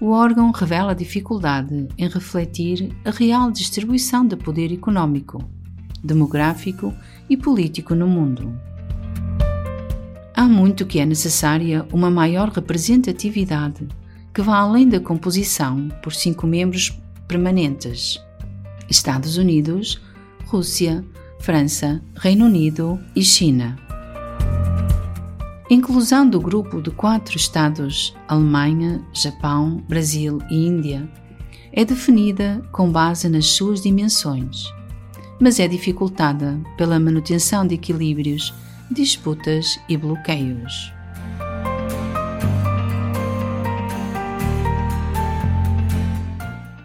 O 0.01 0.09
órgão 0.09 0.51
revela 0.51 0.93
dificuldade 0.93 1.87
em 1.97 2.09
refletir 2.09 2.93
a 3.05 3.11
real 3.11 3.49
distribuição 3.49 4.27
de 4.27 4.35
poder 4.35 4.73
econômico, 4.73 5.41
demográfico 6.03 6.93
e 7.29 7.37
político 7.37 7.95
no 7.95 8.07
mundo. 8.07 8.53
Há 10.33 10.43
muito 10.43 10.85
que 10.85 10.99
é 10.99 11.05
necessária 11.05 11.85
uma 11.93 12.11
maior 12.11 12.49
representatividade 12.49 13.87
que 14.33 14.41
vá 14.41 14.57
além 14.57 14.89
da 14.89 14.99
composição 14.99 15.87
por 16.03 16.13
cinco 16.13 16.45
membros 16.45 16.99
permanentes: 17.27 18.21
Estados 18.89 19.37
Unidos, 19.37 20.01
Rússia, 20.45 21.05
França, 21.39 22.01
Reino 22.17 22.45
Unido 22.45 22.99
e 23.15 23.23
China. 23.23 23.77
Inclusão 25.69 26.29
do 26.29 26.39
grupo 26.39 26.81
de 26.81 26.91
quatro 26.91 27.37
Estados 27.37 28.15
Alemanha, 28.27 29.03
Japão, 29.13 29.83
Brasil 29.87 30.39
e 30.51 30.67
Índia 30.67 31.09
é 31.71 31.83
definida 31.83 32.61
com 32.71 32.91
base 32.91 33.27
nas 33.27 33.47
suas 33.47 33.81
dimensões, 33.81 34.65
mas 35.39 35.59
é 35.59 35.67
dificultada 35.67 36.59
pela 36.77 36.99
manutenção 36.99 37.65
de 37.65 37.75
equilíbrios, 37.75 38.53
disputas 38.89 39.79
e 39.89 39.97
bloqueios. 39.97 40.93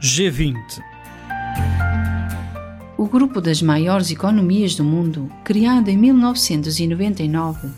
G20. 0.01 0.57
O 2.97 3.07
grupo 3.07 3.41
das 3.41 3.61
maiores 3.61 4.11
economias 4.11 4.75
do 4.75 4.85
mundo, 4.85 5.31
criado 5.45 5.89
em 5.89 5.97
1999, 5.97 7.69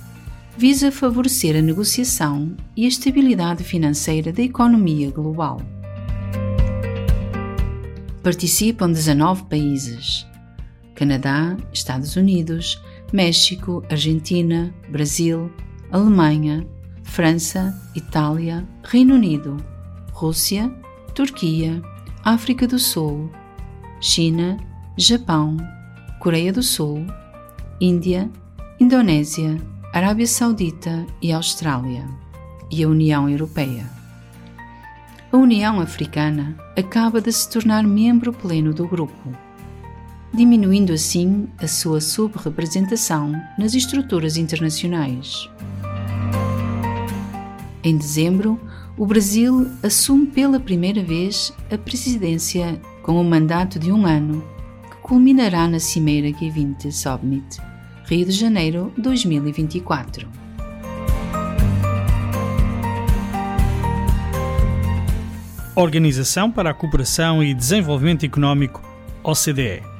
visa 0.57 0.93
favorecer 0.93 1.57
a 1.57 1.62
negociação 1.62 2.57
e 2.77 2.85
a 2.85 2.89
estabilidade 2.89 3.64
financeira 3.64 4.33
da 4.33 4.43
economia 4.43 5.11
global. 5.11 5.61
Participam 8.23 8.91
19 8.91 9.45
países: 9.45 10.27
Canadá, 11.03 11.57
Estados 11.72 12.14
Unidos, 12.14 12.80
México, 13.12 13.82
Argentina, 13.90 14.72
Brasil, 14.88 15.50
Alemanha, 15.90 16.64
França, 17.03 17.76
Itália, 17.92 18.64
Reino 18.84 19.16
Unido, 19.16 19.57
Rússia, 20.12 20.72
Turquia, 21.12 21.82
África 22.22 22.68
do 22.68 22.78
Sul, 22.78 23.28
China, 24.00 24.57
Japão, 24.96 25.57
Coreia 26.20 26.53
do 26.53 26.62
Sul, 26.62 27.05
Índia, 27.80 28.30
Indonésia, 28.78 29.61
Arábia 29.92 30.28
Saudita 30.28 31.05
e 31.20 31.32
Austrália, 31.32 32.07
e 32.70 32.84
a 32.84 32.88
União 32.88 33.28
Europeia. 33.28 33.90
A 35.32 35.36
União 35.36 35.80
Africana 35.80 36.57
acaba 36.78 37.20
de 37.20 37.32
se 37.32 37.50
tornar 37.50 37.82
membro 37.82 38.32
pleno 38.32 38.72
do 38.72 38.86
grupo, 38.86 39.36
diminuindo 40.33 40.93
assim 40.93 41.49
a 41.59 41.68
sua 41.68 42.01
subrepresentação 42.01 43.33
nas 43.59 43.74
estruturas 43.74 44.37
internacionais. 44.37 45.49
Em 47.85 47.97
dezembro, 47.97 48.61
o 48.97 49.07
Brasil 49.07 49.70
assume 49.83 50.26
pela 50.26 50.61
primeira 50.61 51.03
vez 51.03 51.53
a 51.70 51.76
presidência 51.76 52.80
com 53.03 53.20
um 53.20 53.24
mandato 53.24 53.78
de 53.78 53.91
um 53.91 54.07
ano, 54.07 54.45
que 54.91 54.97
culminará 54.99 55.66
na 55.66 55.80
Cimeira 55.80 56.28
G20 56.28 56.91
Summit, 56.93 57.59
Rio 58.05 58.26
de 58.26 58.33
Janeiro 58.33 58.93
2024. 58.97 60.28
Organização 65.74 66.51
para 66.51 66.70
a 66.70 66.74
Cooperação 66.74 67.43
e 67.43 67.55
Desenvolvimento 67.55 68.24
Económico, 68.24 68.83
OCDE. 69.24 69.91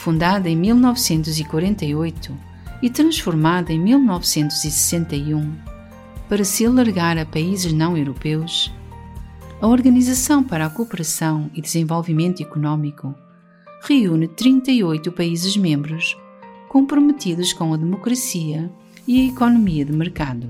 Fundada 0.00 0.48
em 0.48 0.56
1948 0.56 2.34
e 2.80 2.88
transformada 2.88 3.70
em 3.70 3.78
1961 3.78 5.54
para 6.26 6.42
se 6.42 6.64
alargar 6.64 7.18
a 7.18 7.26
países 7.26 7.70
não 7.74 7.98
europeus, 7.98 8.72
a 9.60 9.66
Organização 9.66 10.42
para 10.42 10.64
a 10.64 10.70
Cooperação 10.70 11.50
e 11.52 11.60
Desenvolvimento 11.60 12.42
Económico 12.42 13.14
reúne 13.82 14.26
38 14.26 15.12
países 15.12 15.54
membros 15.54 16.16
comprometidos 16.70 17.52
com 17.52 17.74
a 17.74 17.76
democracia 17.76 18.72
e 19.06 19.20
a 19.20 19.30
economia 19.30 19.84
de 19.84 19.92
mercado. 19.92 20.48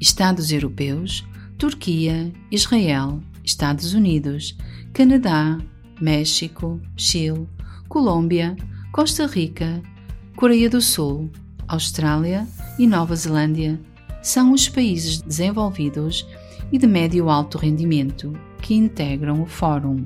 Estados 0.00 0.52
europeus, 0.52 1.26
Turquia, 1.58 2.32
Israel, 2.52 3.20
Estados 3.42 3.94
Unidos, 3.94 4.56
Canadá, 4.92 5.58
México, 6.02 6.80
Chile, 6.96 7.48
Colômbia, 7.88 8.56
Costa 8.90 9.24
Rica, 9.24 9.80
Coreia 10.34 10.68
do 10.68 10.80
Sul, 10.80 11.30
Austrália 11.68 12.44
e 12.76 12.88
Nova 12.88 13.14
Zelândia 13.14 13.80
são 14.20 14.52
os 14.52 14.68
países 14.68 15.22
desenvolvidos 15.22 16.26
e 16.72 16.78
de 16.78 16.88
médio 16.88 17.30
alto 17.30 17.56
rendimento 17.56 18.32
que 18.60 18.74
integram 18.74 19.42
o 19.42 19.46
Fórum, 19.46 20.04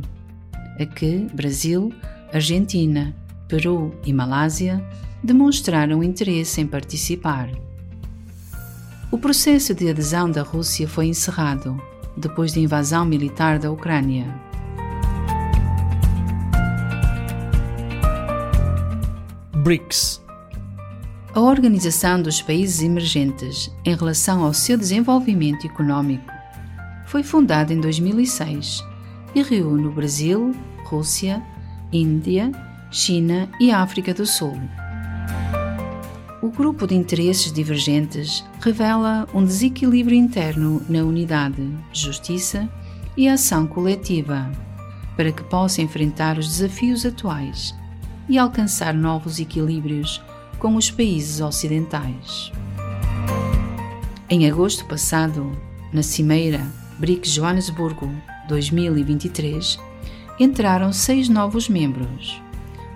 a 0.79 0.85
que 0.85 1.27
Brasil, 1.33 1.91
Argentina, 2.31 3.17
Peru 3.49 3.95
e 4.05 4.13
Malásia 4.13 4.87
demonstraram 5.25 6.05
interesse 6.05 6.61
em 6.61 6.67
participar. 6.67 7.49
O 9.11 9.17
processo 9.17 9.75
de 9.75 9.89
adesão 9.89 10.31
da 10.31 10.43
Rússia 10.43 10.87
foi 10.87 11.07
encerrado 11.07 11.81
depois 12.19 12.53
da 12.53 12.61
invasão 12.61 13.07
militar 13.07 13.59
da 13.59 13.71
Ucrânia. 13.71 14.46
BRICS. 19.67 20.23
A 21.35 21.41
Organização 21.41 22.23
dos 22.23 22.41
Países 22.41 22.83
Emergentes 22.83 23.69
em 23.85 23.97
relação 23.97 24.45
ao 24.45 24.55
seu 24.55 24.79
desenvolvimento 24.79 25.67
econômico 25.67 26.33
foi 27.05 27.25
fundada 27.25 27.75
em 27.75 27.81
2006 27.81 28.85
e 29.35 29.43
reúne 29.43 29.89
o 29.89 29.91
Brasil, 29.91 30.55
Rússia, 30.85 31.43
Índia, 31.93 32.53
China 32.93 33.49
e 33.59 33.73
África 33.73 34.15
do 34.15 34.25
Sul. 34.25 34.57
O 36.41 36.49
grupo 36.49 36.87
de 36.87 36.95
interesses 36.95 37.51
divergentes 37.51 38.45
revela 38.61 39.27
um 39.35 39.45
desequilíbrio 39.45 40.17
interno 40.17 40.81
na 40.89 41.01
unidade, 41.01 41.69
justiça 41.93 42.69
e 43.17 43.29
ação 43.29 43.67
coletiva, 43.67 44.49
para 45.17 45.33
que 45.33 45.43
possa 45.43 45.83
enfrentar 45.83 46.39
os 46.39 46.47
desafios 46.47 47.05
atuais 47.05 47.75
e 48.29 48.39
alcançar 48.39 48.95
novos 48.95 49.39
equilíbrios 49.39 50.21
com 50.59 50.77
os 50.77 50.91
países 50.91 51.41
ocidentais. 51.41 52.51
Em 54.29 54.51
agosto 54.51 54.85
passado, 54.87 55.57
na 55.93 56.03
Cimeira 56.03 56.61
BRICS 56.99 57.31
Joanesburgo 57.31 58.11
2023, 58.49 59.79
entraram 60.41 60.93
seis 60.93 61.29
novos 61.29 61.69
membros: 61.69 62.41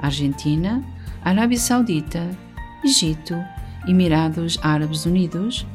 Argentina, 0.00 0.84
Arábia 1.22 1.58
Saudita, 1.58 2.30
Egito, 2.84 3.36
Emirados 3.86 4.58
Árabes 4.62 5.06
Unidos, 5.06 5.66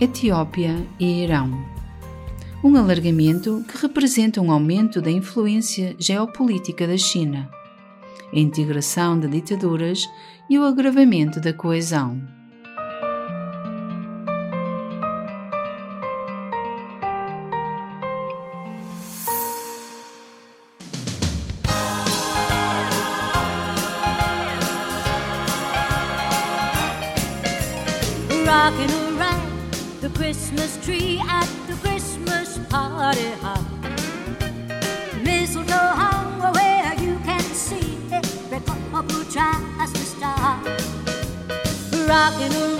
Etiópia 0.00 0.76
e 0.98 1.22
Irão. 1.22 1.64
Um 2.62 2.76
alargamento 2.76 3.64
que 3.66 3.80
representa 3.80 4.40
um 4.40 4.52
aumento 4.52 5.00
da 5.00 5.10
influência 5.10 5.96
geopolítica 5.98 6.86
da 6.86 6.98
China, 6.98 7.48
a 8.32 8.38
integração 8.38 9.18
de 9.18 9.28
ditaduras 9.28 10.08
e 10.48 10.58
o 10.58 10.64
agravamento 10.64 11.40
da 11.40 11.52
coesão. 11.52 12.20
around 29.20 29.72
the 30.00 30.08
Christmas 30.10 30.76
tree 30.78 30.99
Rocking 42.10 42.52
around 42.52 42.79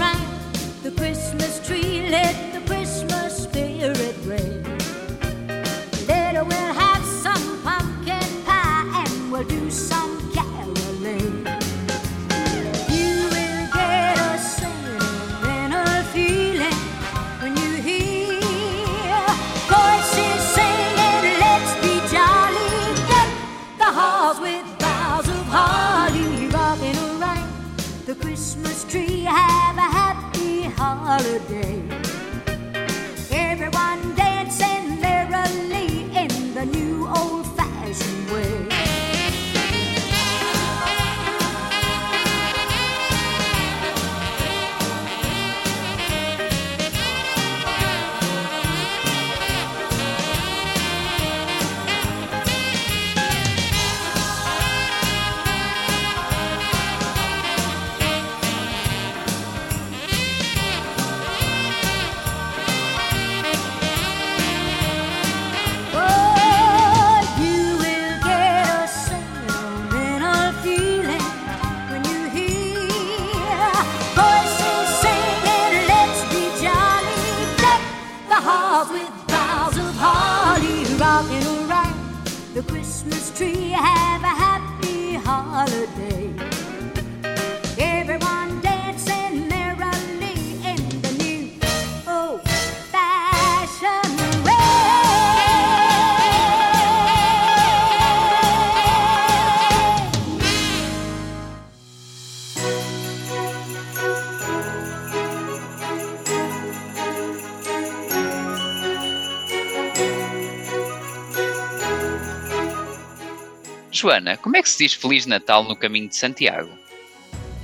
Joana, 114.01 114.36
como 114.36 114.57
é 114.57 114.62
que 114.62 114.68
se 114.68 114.78
diz 114.78 114.94
Feliz 114.94 115.26
Natal 115.26 115.64
no 115.64 115.76
caminho 115.76 116.09
de 116.09 116.16
Santiago? 116.16 116.70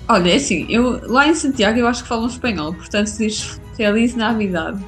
Olha, 0.08 0.30
é 0.30 0.36
assim, 0.36 0.66
eu, 0.68 1.00
lá 1.10 1.26
em 1.26 1.34
Santiago 1.34 1.78
eu 1.78 1.86
acho 1.86 2.02
que 2.02 2.08
falam 2.08 2.26
espanhol, 2.26 2.74
portanto 2.74 3.06
se 3.06 3.26
diz 3.26 3.60
Feliz 3.76 4.14
Navidade. 4.14 4.84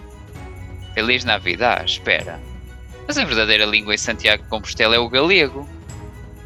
Feliz 0.95 1.25
Navidad, 1.25 1.85
espera. 1.85 2.41
Mas 3.07 3.17
a 3.17 3.25
verdadeira 3.25 3.65
língua 3.65 3.95
em 3.95 3.99
Santiago 3.99 4.43
de 4.43 4.49
Compostela 4.49 4.95
é 4.95 4.99
o 4.99 5.09
galego. 5.09 5.67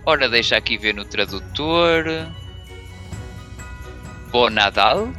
Ora, 0.06 0.28
deixa 0.28 0.56
aqui 0.56 0.78
ver 0.78 0.94
no 0.94 1.04
tradutor. 1.04 2.04
Bom 4.30 4.48
Nadal? 4.48 5.12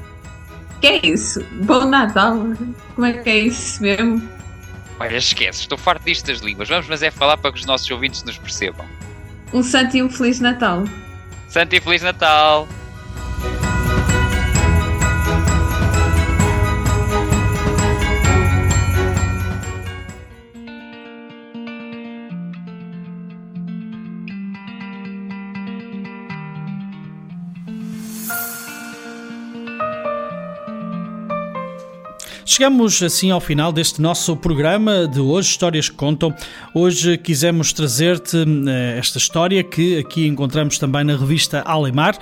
Que 0.82 0.88
é 0.88 1.06
isso? 1.06 1.46
Bom 1.64 1.86
Natal? 1.86 2.38
Como 2.96 3.06
é 3.06 3.14
que 3.14 3.30
é 3.30 3.38
isso 3.40 3.82
mesmo? 3.84 4.28
Olha, 5.00 5.18
esquece, 5.18 5.62
estou 5.62 5.78
farto 5.78 6.06
disto 6.06 6.28
das 6.28 6.40
línguas. 6.40 6.70
Vamos, 6.70 6.88
mas 6.88 7.04
é 7.04 7.12
falar 7.12 7.38
para 7.38 7.52
que 7.52 7.60
os 7.60 7.66
nossos 7.66 7.90
ouvintes 7.92 8.24
nos 8.24 8.38
percebam. 8.38 8.86
Um 9.54 9.62
santo 9.62 9.96
e 9.96 10.02
um 10.02 10.10
Feliz 10.10 10.40
Natal. 10.40 10.84
Santo 11.48 11.76
e 11.76 11.80
Feliz 11.80 12.02
Natal! 12.02 12.68
Chegamos 32.54 33.02
assim 33.02 33.32
ao 33.32 33.42
final 33.42 33.72
deste 33.72 34.00
nosso 34.00 34.38
programa 34.38 35.08
de 35.08 35.20
hoje, 35.20 35.50
Histórias 35.50 35.90
que 35.90 35.96
Contam. 35.96 36.32
Hoje 36.72 37.18
quisemos 37.18 37.74
trazer-te 37.74 38.38
eh, 38.38 38.96
esta 39.00 39.18
história 39.18 39.64
que 39.64 39.98
aqui 39.98 40.28
encontramos 40.28 40.78
também 40.78 41.04
na 41.04 41.18
revista 41.18 41.62
Alemar, 41.62 42.16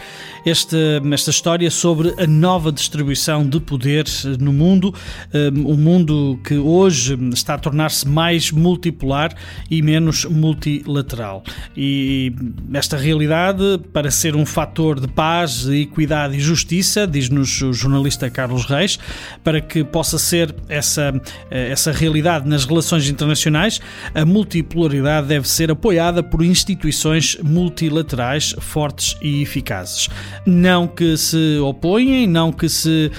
esta, 0.46 0.78
esta 1.12 1.32
história 1.32 1.70
sobre 1.70 2.14
a 2.18 2.26
nova 2.26 2.72
distribuição 2.72 3.46
de 3.46 3.60
poder 3.60 4.06
no 4.40 4.54
mundo, 4.54 4.96
eh, 5.34 5.50
um 5.50 5.76
mundo 5.76 6.40
que 6.46 6.56
hoje 6.56 7.20
está 7.34 7.56
a 7.56 7.58
tornar-se 7.58 8.08
mais 8.08 8.52
multipolar 8.52 9.36
e 9.70 9.82
menos 9.82 10.24
multilateral. 10.24 11.44
E 11.76 12.34
esta 12.74 12.96
realidade, 12.96 13.82
para 13.92 14.10
ser 14.10 14.38
um 14.38 14.46
fator 14.46 14.98
de 14.98 15.10
paz, 15.10 15.68
equidade 15.68 16.38
e 16.38 16.40
justiça, 16.40 17.06
diz-nos 17.06 17.62
o 17.62 17.74
jornalista 17.74 18.30
Carlos 18.30 18.64
Reis, 18.64 18.98
para 19.44 19.60
que 19.60 19.84
possa 19.84 20.21
ser 20.22 20.56
essa, 20.70 21.14
essa 21.50 21.92
realidade 21.92 22.48
nas 22.48 22.66
relações 22.66 23.10
internacionais, 23.10 23.80
a 24.14 24.26
multipolaridade 24.26 25.28
deve 25.28 25.48
ser 25.48 25.72
apoiada 25.72 26.24
por 26.24 26.44
instituições 26.44 27.38
multilaterais 27.44 28.56
fortes 28.60 29.18
e 29.22 29.42
eficazes. 29.42 30.10
Não 30.46 30.88
que 30.88 31.18
se 31.18 31.60
opõem, 31.60 32.28
não 32.28 32.52
que 32.52 32.70
se 32.70 33.12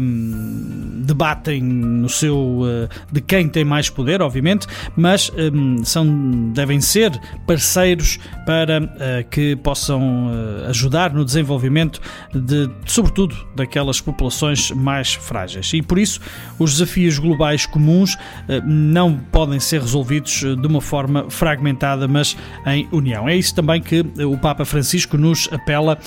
um, 0.00 1.02
debatem 1.04 1.62
no 1.62 2.08
seu 2.08 2.36
uh, 2.36 2.88
de 3.10 3.20
quem 3.20 3.48
tem 3.48 3.64
mais 3.64 3.90
poder, 3.90 4.22
obviamente, 4.22 4.66
mas 4.96 5.30
um, 5.52 5.84
são, 5.84 6.52
devem 6.52 6.80
ser 6.80 7.12
parceiros 7.46 8.18
para 8.44 8.82
uh, 8.82 9.28
que 9.30 9.56
possam 9.56 10.28
uh, 10.28 10.68
ajudar 10.68 11.12
no 11.12 11.24
desenvolvimento 11.24 12.00
de, 12.34 12.68
sobretudo, 12.86 13.36
daquelas 13.54 14.00
populações 14.00 14.70
mais 14.70 15.14
frágeis. 15.14 15.72
E 15.72 15.82
por 15.82 15.98
isso, 15.98 16.20
os 16.58 16.72
desafios 16.72 17.18
globais 17.18 17.66
comuns 17.66 18.16
não 18.64 19.14
podem 19.16 19.60
ser 19.60 19.80
resolvidos 19.80 20.40
de 20.40 20.66
uma 20.66 20.80
forma 20.80 21.28
fragmentada, 21.28 22.08
mas 22.08 22.36
em 22.66 22.88
união. 22.92 23.28
É 23.28 23.36
isso 23.36 23.54
também 23.54 23.80
que 23.80 24.04
o 24.24 24.36
Papa 24.38 24.64
Francisco 24.64 25.16
nos 25.16 25.48
apela 25.52 25.98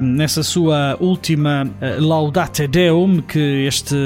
nessa 0.00 0.42
sua 0.42 0.96
última 1.00 1.68
Laudate 1.98 2.66
Deum, 2.66 3.20
que 3.22 3.66
este, 3.66 3.96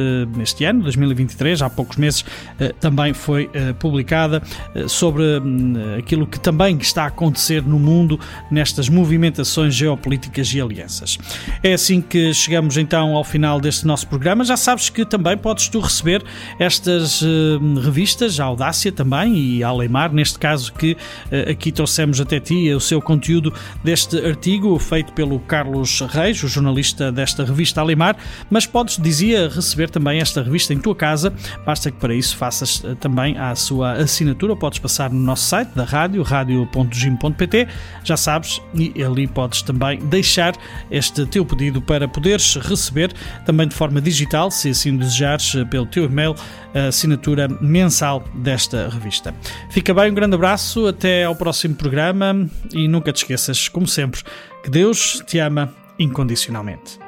este 0.41 0.65
ano, 0.65 0.83
2023, 0.83 1.63
há 1.63 1.71
poucos 1.71 1.97
meses, 1.97 2.25
também 2.81 3.13
foi 3.13 3.51
publicada 3.79 4.43
sobre 4.89 5.23
hum, 5.41 5.75
aquilo 5.99 6.27
que 6.27 6.39
também 6.39 6.77
está 6.79 7.05
a 7.05 7.07
acontecer 7.07 7.63
no 7.63 7.79
mundo 7.79 8.19
nestas 8.51 8.89
movimentações 8.89 9.75
geopolíticas 9.75 10.53
e 10.55 10.61
alianças. 10.61 11.19
É 11.63 11.73
assim 11.73 12.01
que 12.01 12.33
chegamos 12.35 12.77
então 12.77 13.17
ao 13.17 13.25
final 13.25 13.61
deste 13.61 13.87
nosso 13.87 14.07
programa. 14.07 14.45
Já 14.45 14.57
sabes 14.57 14.89
que 14.89 15.05
também 15.05 15.37
podes 15.53 15.69
tu 15.69 15.81
receber 15.81 16.25
estas 16.59 17.23
hum, 17.23 17.75
revistas, 17.75 18.41
a 18.41 18.45
Audácia 18.45 18.91
também 18.91 19.37
e 19.37 19.63
a 19.63 19.69
Alemar, 19.69 20.11
neste 20.11 20.39
caso 20.39 20.73
que 20.73 20.97
eh, 21.31 21.51
aqui 21.51 21.71
trouxemos 21.71 22.23
até 22.23 22.41
ti 22.41 22.73
o 22.73 22.81
seu 22.81 23.03
conteúdo 23.03 23.53
deste 23.85 24.17
artigo 24.17 24.79
feito 24.79 25.13
pelo 25.13 25.39
Carlos 25.41 26.01
Reis, 26.01 26.43
o 26.43 26.49
jornalista 26.49 27.13
desta 27.13 27.45
revista 27.45 27.83
Alemar, 27.83 28.17
mas 28.49 28.65
podes, 28.65 28.97
dizia, 28.97 29.51
receber 29.51 29.91
também 29.91 30.21
esta 30.21 30.43
revista 30.43 30.73
em 30.73 30.79
tua 30.79 30.97
casa, 30.97 31.35
basta 31.67 31.91
que 31.91 31.99
para 31.99 32.15
isso 32.15 32.35
faças 32.35 32.83
eh, 32.83 32.95
também 32.95 33.37
a 33.37 33.55
sua 33.55 33.93
assinatura, 33.93 34.57
podes 34.57 34.79
passar 34.79 35.11
no 35.11 35.21
nosso 35.21 35.45
site 35.45 35.69
da 35.75 35.85
rádio, 35.85 36.23
radio.gim.pt, 36.23 37.69
já 38.03 38.17
sabes, 38.17 38.59
e 38.75 39.05
ali 39.05 39.27
podes 39.27 39.61
também 39.61 39.99
deixar 39.99 40.55
este 40.91 41.27
teu 41.27 41.45
pedido 41.45 41.83
para 41.83 42.09
poderes 42.09 42.57
receber 42.57 43.13
também 43.45 43.69
de 43.69 43.75
forma 43.75 44.01
digital, 44.01 44.51
se 44.51 44.71
assim 44.71 44.97
desejares, 45.43 45.69
pelo 45.69 45.87
teu 45.87 46.05
e-mail, 46.05 46.35
a 46.75 46.89
assinatura 46.89 47.49
mensal 47.61 48.25
desta 48.35 48.89
revista. 48.89 49.35
Fica 49.71 49.93
bem, 49.93 50.11
um 50.11 50.15
grande 50.15 50.35
abraço, 50.35 50.87
até 50.87 51.25
ao 51.25 51.35
próximo 51.35 51.75
programa 51.75 52.49
e 52.73 52.87
nunca 52.89 53.13
te 53.13 53.19
esqueças, 53.19 53.69
como 53.69 53.87
sempre, 53.87 54.23
que 54.63 54.71
Deus 54.71 55.23
te 55.27 55.39
ama 55.39 55.73
incondicionalmente. 55.99 57.02